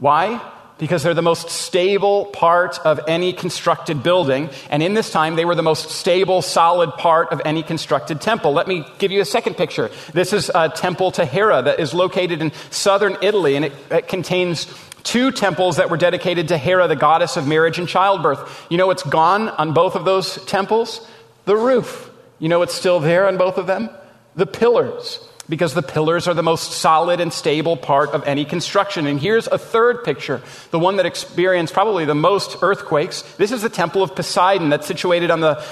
Why? 0.00 0.40
Because 0.78 1.02
they're 1.02 1.12
the 1.12 1.20
most 1.20 1.50
stable 1.50 2.24
part 2.24 2.78
of 2.86 3.00
any 3.06 3.34
constructed 3.34 4.02
building. 4.02 4.48
And 4.70 4.82
in 4.82 4.94
this 4.94 5.12
time, 5.12 5.36
they 5.36 5.44
were 5.44 5.54
the 5.54 5.62
most 5.62 5.90
stable, 5.90 6.40
solid 6.40 6.92
part 6.92 7.32
of 7.32 7.42
any 7.44 7.62
constructed 7.62 8.22
temple. 8.22 8.54
Let 8.54 8.66
me 8.66 8.86
give 8.98 9.12
you 9.12 9.20
a 9.20 9.26
second 9.26 9.58
picture. 9.58 9.90
This 10.14 10.32
is 10.32 10.50
a 10.54 10.70
temple 10.70 11.12
to 11.12 11.26
Hera 11.26 11.60
that 11.62 11.80
is 11.80 11.92
located 11.92 12.40
in 12.40 12.52
southern 12.70 13.18
Italy, 13.20 13.56
and 13.56 13.66
it, 13.66 13.72
it 13.90 14.08
contains 14.08 14.66
two 15.02 15.30
temples 15.32 15.76
that 15.76 15.90
were 15.90 15.98
dedicated 15.98 16.48
to 16.48 16.56
Hera, 16.56 16.88
the 16.88 16.96
goddess 16.96 17.36
of 17.36 17.46
marriage 17.46 17.78
and 17.78 17.86
childbirth. 17.86 18.66
You 18.70 18.78
know 18.78 18.86
what's 18.86 19.02
gone 19.02 19.50
on 19.50 19.74
both 19.74 19.96
of 19.96 20.06
those 20.06 20.42
temples? 20.46 21.06
The 21.44 21.56
roof. 21.56 22.10
You 22.38 22.48
know 22.48 22.58
what's 22.58 22.74
still 22.74 23.00
there 23.00 23.28
on 23.28 23.36
both 23.36 23.58
of 23.58 23.66
them? 23.66 23.90
The 24.34 24.46
pillars 24.46 25.26
because 25.50 25.74
the 25.74 25.82
pillars 25.82 26.28
are 26.28 26.34
the 26.34 26.44
most 26.44 26.72
solid 26.72 27.20
and 27.20 27.32
stable 27.32 27.76
part 27.76 28.10
of 28.10 28.26
any 28.26 28.44
construction. 28.44 29.06
And 29.06 29.20
here's 29.20 29.48
a 29.48 29.58
third 29.58 30.04
picture, 30.04 30.40
the 30.70 30.78
one 30.78 30.96
that 30.96 31.06
experienced 31.06 31.74
probably 31.74 32.04
the 32.04 32.14
most 32.14 32.58
earthquakes. 32.62 33.22
This 33.36 33.50
is 33.50 33.60
the 33.60 33.68
Temple 33.68 34.04
of 34.04 34.14
Poseidon 34.14 34.70
that's 34.70 34.86
situated 34.86 35.30
on 35.30 35.40
the, 35.40 35.62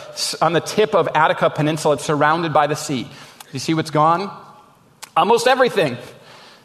on 0.42 0.52
the 0.52 0.60
tip 0.60 0.96
of 0.96 1.08
Attica 1.14 1.48
Peninsula. 1.48 1.94
It's 1.94 2.04
surrounded 2.04 2.52
by 2.52 2.66
the 2.66 2.74
sea. 2.74 3.06
You 3.52 3.60
see 3.60 3.72
what's 3.72 3.90
gone? 3.90 4.36
Almost 5.16 5.46
everything. 5.46 5.96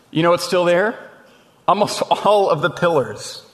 You 0.10 0.24
know 0.24 0.32
what's 0.32 0.46
still 0.46 0.66
there? 0.66 0.98
Almost 1.68 2.02
all 2.26 2.50
of 2.50 2.62
the 2.62 2.72
pillars. 2.72 3.46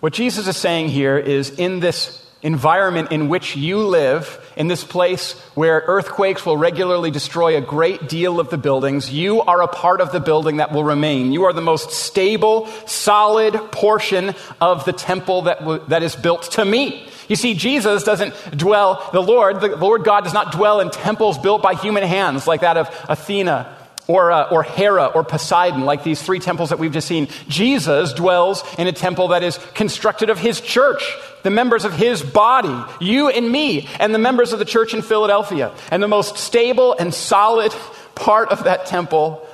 What 0.00 0.12
Jesus 0.12 0.48
is 0.48 0.56
saying 0.56 0.88
here 0.88 1.16
is 1.16 1.50
in 1.50 1.78
this 1.78 2.23
environment 2.44 3.10
in 3.10 3.28
which 3.28 3.56
you 3.56 3.78
live, 3.78 4.40
in 4.56 4.68
this 4.68 4.84
place 4.84 5.32
where 5.54 5.82
earthquakes 5.86 6.46
will 6.46 6.56
regularly 6.56 7.10
destroy 7.10 7.56
a 7.56 7.60
great 7.60 8.08
deal 8.08 8.38
of 8.38 8.50
the 8.50 8.58
buildings, 8.58 9.10
you 9.10 9.40
are 9.40 9.62
a 9.62 9.66
part 9.66 10.00
of 10.00 10.12
the 10.12 10.20
building 10.20 10.58
that 10.58 10.70
will 10.70 10.84
remain. 10.84 11.32
You 11.32 11.44
are 11.44 11.52
the 11.52 11.62
most 11.62 11.90
stable, 11.90 12.66
solid 12.86 13.54
portion 13.72 14.34
of 14.60 14.84
the 14.84 14.92
temple 14.92 15.42
that, 15.42 15.60
w- 15.60 15.82
that 15.88 16.02
is 16.02 16.14
built 16.14 16.42
to 16.52 16.64
me. 16.64 17.08
You 17.28 17.36
see, 17.36 17.54
Jesus 17.54 18.04
doesn't 18.04 18.34
dwell, 18.56 19.08
the 19.12 19.22
Lord, 19.22 19.62
the 19.62 19.76
Lord 19.76 20.04
God 20.04 20.24
does 20.24 20.34
not 20.34 20.52
dwell 20.52 20.80
in 20.80 20.90
temples 20.90 21.38
built 21.38 21.62
by 21.62 21.74
human 21.74 22.02
hands 22.02 22.46
like 22.46 22.60
that 22.60 22.76
of 22.76 22.88
Athena 23.08 23.73
or, 24.06 24.30
uh, 24.30 24.48
or 24.50 24.62
Hera 24.62 25.06
or 25.06 25.24
Poseidon, 25.24 25.84
like 25.84 26.04
these 26.04 26.20
three 26.20 26.38
temples 26.38 26.70
that 26.70 26.78
we've 26.78 26.92
just 26.92 27.08
seen. 27.08 27.28
Jesus 27.48 28.12
dwells 28.12 28.62
in 28.78 28.86
a 28.86 28.92
temple 28.92 29.28
that 29.28 29.42
is 29.42 29.58
constructed 29.74 30.30
of 30.30 30.38
his 30.38 30.60
church, 30.60 31.02
the 31.42 31.50
members 31.50 31.84
of 31.84 31.94
his 31.94 32.22
body, 32.22 32.92
you 33.00 33.28
and 33.28 33.50
me, 33.50 33.88
and 33.98 34.14
the 34.14 34.18
members 34.18 34.52
of 34.52 34.58
the 34.58 34.64
church 34.64 34.94
in 34.94 35.02
Philadelphia. 35.02 35.72
And 35.90 36.02
the 36.02 36.08
most 36.08 36.36
stable 36.36 36.94
and 36.98 37.14
solid 37.14 37.74
part 38.14 38.50
of 38.50 38.64
that 38.64 38.86
temple 38.86 39.46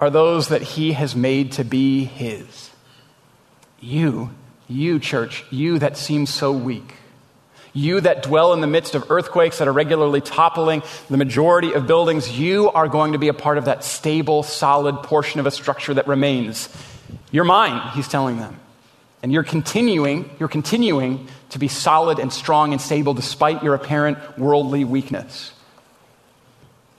are 0.00 0.10
those 0.10 0.48
that 0.48 0.62
he 0.62 0.92
has 0.92 1.14
made 1.14 1.52
to 1.52 1.64
be 1.64 2.04
his. 2.04 2.70
You, 3.80 4.30
you, 4.68 4.98
church, 4.98 5.44
you 5.50 5.78
that 5.80 5.96
seem 5.96 6.26
so 6.26 6.52
weak 6.52 6.94
you 7.72 8.00
that 8.00 8.22
dwell 8.22 8.52
in 8.52 8.60
the 8.60 8.66
midst 8.66 8.94
of 8.94 9.10
earthquakes 9.10 9.58
that 9.58 9.68
are 9.68 9.72
regularly 9.72 10.20
toppling 10.20 10.82
the 11.08 11.16
majority 11.16 11.72
of 11.72 11.86
buildings, 11.86 12.38
you 12.38 12.70
are 12.70 12.88
going 12.88 13.12
to 13.12 13.18
be 13.18 13.28
a 13.28 13.34
part 13.34 13.58
of 13.58 13.64
that 13.64 13.82
stable, 13.84 14.42
solid 14.42 14.96
portion 15.02 15.40
of 15.40 15.46
a 15.46 15.50
structure 15.50 15.94
that 15.94 16.06
remains. 16.06 16.68
You're 17.30 17.44
mine, 17.44 17.90
he's 17.94 18.08
telling 18.08 18.38
them. 18.38 18.58
And 19.22 19.32
you're 19.32 19.44
continuing, 19.44 20.28
you're 20.38 20.48
continuing 20.48 21.28
to 21.50 21.58
be 21.58 21.68
solid 21.68 22.18
and 22.18 22.32
strong 22.32 22.72
and 22.72 22.80
stable 22.80 23.14
despite 23.14 23.62
your 23.62 23.74
apparent 23.74 24.38
worldly 24.38 24.84
weakness. 24.84 25.52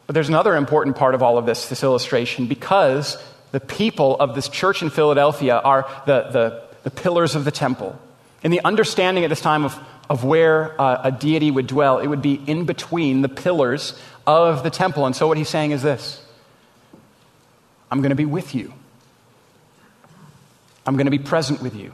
But 0.07 0.13
there's 0.13 0.29
another 0.29 0.55
important 0.55 0.95
part 0.95 1.15
of 1.15 1.23
all 1.23 1.37
of 1.37 1.45
this, 1.45 1.69
this 1.69 1.83
illustration, 1.83 2.47
because 2.47 3.17
the 3.51 3.59
people 3.59 4.15
of 4.19 4.35
this 4.35 4.49
church 4.49 4.81
in 4.81 4.89
Philadelphia 4.89 5.57
are 5.57 5.87
the, 6.05 6.23
the, 6.31 6.63
the 6.83 6.91
pillars 6.91 7.35
of 7.35 7.45
the 7.45 7.51
temple. 7.51 7.99
And 8.43 8.51
the 8.51 8.61
understanding 8.65 9.23
at 9.23 9.29
this 9.29 9.41
time 9.41 9.63
of 9.63 9.79
of 10.09 10.23
where 10.23 10.79
uh, 10.79 11.01
a 11.03 11.11
deity 11.11 11.51
would 11.51 11.67
dwell. 11.67 11.99
It 11.99 12.07
would 12.07 12.21
be 12.21 12.35
in 12.45 12.65
between 12.65 13.21
the 13.21 13.29
pillars 13.29 13.99
of 14.27 14.63
the 14.63 14.69
temple. 14.69 15.05
And 15.05 15.15
so, 15.15 15.27
what 15.27 15.37
he's 15.37 15.49
saying 15.49 15.71
is 15.71 15.81
this 15.81 16.21
I'm 17.91 18.01
going 18.01 18.09
to 18.09 18.15
be 18.15 18.25
with 18.25 18.55
you, 18.55 18.73
I'm 20.85 20.95
going 20.95 21.05
to 21.05 21.11
be 21.11 21.19
present 21.19 21.61
with 21.61 21.75
you, 21.75 21.93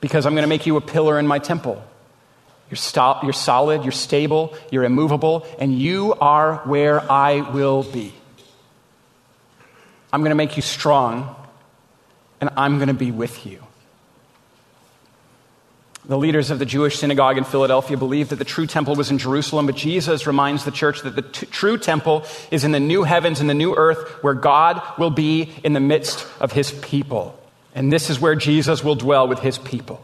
because 0.00 0.26
I'm 0.26 0.34
going 0.34 0.44
to 0.44 0.48
make 0.48 0.66
you 0.66 0.76
a 0.76 0.80
pillar 0.80 1.18
in 1.18 1.26
my 1.26 1.38
temple. 1.38 1.84
You're, 2.70 2.76
st- 2.76 3.24
you're 3.24 3.32
solid, 3.32 3.82
you're 3.82 3.90
stable, 3.90 4.54
you're 4.70 4.84
immovable, 4.84 5.44
and 5.58 5.76
you 5.76 6.14
are 6.14 6.58
where 6.58 7.00
I 7.10 7.40
will 7.40 7.82
be. 7.82 8.14
I'm 10.12 10.20
going 10.20 10.30
to 10.30 10.36
make 10.36 10.56
you 10.56 10.62
strong, 10.62 11.34
and 12.40 12.50
I'm 12.56 12.76
going 12.76 12.88
to 12.88 12.94
be 12.94 13.10
with 13.10 13.44
you. 13.44 13.62
The 16.06 16.16
leaders 16.16 16.50
of 16.50 16.58
the 16.58 16.64
Jewish 16.64 16.98
synagogue 16.98 17.36
in 17.36 17.44
Philadelphia 17.44 17.96
believed 17.96 18.30
that 18.30 18.36
the 18.36 18.44
true 18.44 18.66
temple 18.66 18.94
was 18.94 19.10
in 19.10 19.18
Jerusalem, 19.18 19.66
but 19.66 19.76
Jesus 19.76 20.26
reminds 20.26 20.64
the 20.64 20.70
church 20.70 21.02
that 21.02 21.14
the 21.14 21.22
t- 21.22 21.46
true 21.46 21.76
temple 21.76 22.24
is 22.50 22.64
in 22.64 22.72
the 22.72 22.80
new 22.80 23.02
heavens 23.02 23.40
and 23.40 23.50
the 23.50 23.54
new 23.54 23.74
earth 23.74 24.08
where 24.22 24.34
God 24.34 24.82
will 24.98 25.10
be 25.10 25.52
in 25.62 25.74
the 25.74 25.80
midst 25.80 26.26
of 26.40 26.52
his 26.52 26.72
people. 26.72 27.38
And 27.74 27.92
this 27.92 28.08
is 28.08 28.18
where 28.18 28.34
Jesus 28.34 28.82
will 28.82 28.94
dwell 28.94 29.28
with 29.28 29.40
his 29.40 29.58
people. 29.58 30.02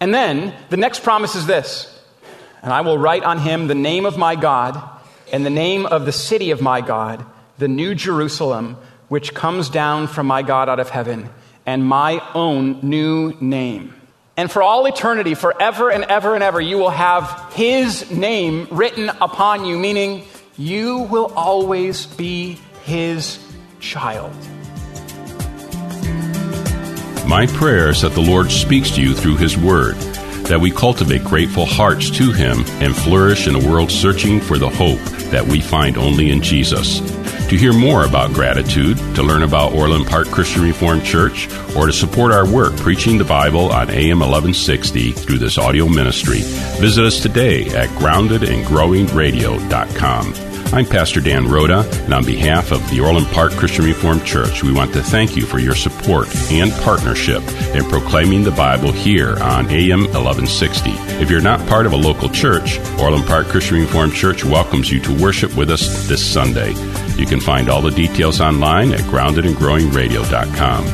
And 0.00 0.14
then 0.14 0.54
the 0.70 0.76
next 0.76 1.02
promise 1.02 1.34
is 1.34 1.46
this 1.46 1.90
And 2.62 2.72
I 2.72 2.82
will 2.82 2.96
write 2.96 3.24
on 3.24 3.38
him 3.38 3.66
the 3.66 3.74
name 3.74 4.06
of 4.06 4.16
my 4.16 4.36
God 4.36 4.80
and 5.32 5.44
the 5.44 5.50
name 5.50 5.86
of 5.86 6.06
the 6.06 6.12
city 6.12 6.52
of 6.52 6.62
my 6.62 6.80
God, 6.80 7.24
the 7.58 7.68
new 7.68 7.96
Jerusalem, 7.96 8.76
which 9.08 9.34
comes 9.34 9.68
down 9.68 10.06
from 10.06 10.28
my 10.28 10.42
God 10.42 10.68
out 10.68 10.78
of 10.78 10.90
heaven, 10.90 11.30
and 11.66 11.84
my 11.84 12.22
own 12.34 12.78
new 12.82 13.36
name. 13.40 13.94
And 14.36 14.50
for 14.50 14.62
all 14.62 14.86
eternity, 14.86 15.34
forever 15.34 15.90
and 15.90 16.04
ever 16.04 16.34
and 16.34 16.42
ever, 16.42 16.60
you 16.60 16.78
will 16.78 16.90
have 16.90 17.52
his 17.54 18.10
name 18.10 18.66
written 18.70 19.08
upon 19.08 19.64
you, 19.64 19.78
meaning 19.78 20.24
you 20.56 20.98
will 20.98 21.32
always 21.36 22.06
be 22.06 22.58
his 22.84 23.38
child. 23.80 24.32
My 27.26 27.46
prayer 27.46 27.88
is 27.88 28.02
that 28.02 28.12
the 28.12 28.20
Lord 28.20 28.50
speaks 28.50 28.90
to 28.92 29.02
you 29.02 29.14
through 29.14 29.38
His 29.38 29.56
Word, 29.56 29.94
that 30.46 30.60
we 30.60 30.70
cultivate 30.70 31.24
grateful 31.24 31.64
hearts 31.64 32.10
to 32.10 32.32
Him 32.32 32.64
and 32.82 32.94
flourish 32.94 33.48
in 33.48 33.54
a 33.54 33.66
world 33.66 33.90
searching 33.90 34.40
for 34.40 34.58
the 34.58 34.68
hope 34.68 35.00
that 35.30 35.46
we 35.46 35.62
find 35.62 35.96
only 35.96 36.30
in 36.30 36.42
Jesus. 36.42 37.00
To 37.54 37.60
hear 37.60 37.72
more 37.72 38.04
about 38.04 38.32
gratitude, 38.32 38.98
to 39.14 39.22
learn 39.22 39.44
about 39.44 39.74
Orland 39.74 40.08
Park 40.08 40.26
Christian 40.26 40.62
Reformed 40.62 41.04
Church, 41.04 41.48
or 41.76 41.86
to 41.86 41.92
support 41.92 42.32
our 42.32 42.44
work 42.44 42.74
preaching 42.78 43.16
the 43.16 43.24
Bible 43.24 43.70
on 43.70 43.90
AM 43.90 44.18
1160 44.18 45.12
through 45.12 45.38
this 45.38 45.56
audio 45.56 45.88
ministry, 45.88 46.40
visit 46.80 47.04
us 47.04 47.22
today 47.22 47.66
at 47.66 47.88
groundedandgrowingradio.com. 47.90 50.54
I'm 50.74 50.84
Pastor 50.84 51.20
Dan 51.20 51.46
Rhoda, 51.46 51.88
and 52.06 52.12
on 52.12 52.24
behalf 52.24 52.72
of 52.72 52.80
the 52.90 52.98
Orland 52.98 53.28
Park 53.28 53.52
Christian 53.52 53.84
Reformed 53.84 54.24
Church, 54.24 54.64
we 54.64 54.72
want 54.72 54.92
to 54.94 55.00
thank 55.00 55.36
you 55.36 55.46
for 55.46 55.60
your 55.60 55.76
support 55.76 56.26
and 56.50 56.72
partnership 56.82 57.44
in 57.72 57.84
proclaiming 57.84 58.42
the 58.42 58.50
Bible 58.50 58.90
here 58.90 59.40
on 59.40 59.70
AM 59.70 60.00
1160. 60.00 60.90
If 61.22 61.30
you're 61.30 61.40
not 61.40 61.64
part 61.68 61.86
of 61.86 61.92
a 61.92 61.96
local 61.96 62.28
church, 62.28 62.80
Orland 62.98 63.26
Park 63.26 63.46
Christian 63.46 63.78
Reformed 63.78 64.14
Church 64.14 64.44
welcomes 64.44 64.90
you 64.90 64.98
to 64.98 65.22
worship 65.22 65.56
with 65.56 65.70
us 65.70 66.08
this 66.08 66.26
Sunday. 66.26 66.72
You 67.16 67.26
can 67.26 67.40
find 67.40 67.68
all 67.68 67.82
the 67.82 67.90
details 67.90 68.40
online 68.40 68.92
at 68.92 69.00
groundedandgrowingradio.com. 69.00 70.84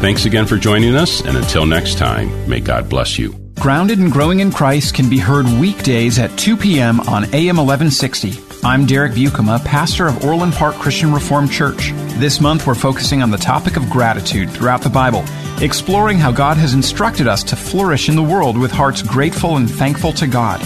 Thanks 0.00 0.24
again 0.24 0.46
for 0.46 0.56
joining 0.56 0.94
us, 0.94 1.20
and 1.20 1.36
until 1.36 1.66
next 1.66 1.98
time, 1.98 2.48
may 2.48 2.60
God 2.60 2.88
bless 2.88 3.18
you. 3.18 3.34
Grounded 3.60 3.98
and 3.98 4.10
Growing 4.10 4.40
in 4.40 4.50
Christ 4.50 4.94
can 4.94 5.10
be 5.10 5.18
heard 5.18 5.44
weekdays 5.44 6.18
at 6.18 6.38
2 6.38 6.56
p.m. 6.56 7.00
on 7.00 7.24
AM 7.34 7.58
1160. 7.58 8.32
I'm 8.62 8.86
Derek 8.86 9.12
Buikema, 9.12 9.62
pastor 9.64 10.06
of 10.06 10.24
Orland 10.24 10.54
Park 10.54 10.74
Christian 10.76 11.12
Reformed 11.12 11.50
Church. 11.50 11.92
This 12.18 12.40
month 12.40 12.66
we're 12.66 12.74
focusing 12.74 13.22
on 13.22 13.30
the 13.30 13.36
topic 13.36 13.76
of 13.76 13.88
gratitude 13.90 14.50
throughout 14.50 14.82
the 14.82 14.88
Bible, 14.88 15.24
exploring 15.62 16.18
how 16.18 16.30
God 16.30 16.56
has 16.56 16.72
instructed 16.72 17.26
us 17.26 17.42
to 17.44 17.56
flourish 17.56 18.08
in 18.08 18.16
the 18.16 18.22
world 18.22 18.56
with 18.56 18.70
hearts 18.70 19.02
grateful 19.02 19.56
and 19.56 19.70
thankful 19.70 20.12
to 20.14 20.26
God. 20.26 20.60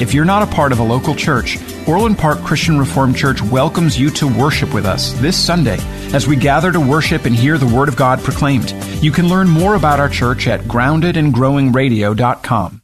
If 0.00 0.12
you're 0.12 0.24
not 0.24 0.42
a 0.42 0.54
part 0.54 0.72
of 0.72 0.80
a 0.80 0.84
local 0.84 1.14
church, 1.14 1.58
Orland 1.86 2.18
Park 2.18 2.40
Christian 2.40 2.78
Reformed 2.78 3.16
Church 3.16 3.42
welcomes 3.42 3.98
you 3.98 4.08
to 4.10 4.26
worship 4.26 4.72
with 4.72 4.86
us 4.86 5.12
this 5.14 5.36
Sunday 5.36 5.78
as 6.14 6.26
we 6.26 6.36
gather 6.36 6.72
to 6.72 6.80
worship 6.80 7.26
and 7.26 7.34
hear 7.34 7.58
the 7.58 7.66
Word 7.66 7.88
of 7.88 7.96
God 7.96 8.20
proclaimed. 8.20 8.70
You 9.02 9.12
can 9.12 9.28
learn 9.28 9.48
more 9.48 9.74
about 9.74 10.00
our 10.00 10.08
church 10.08 10.46
at 10.46 10.62
groundedandgrowingradio.com. 10.62 12.83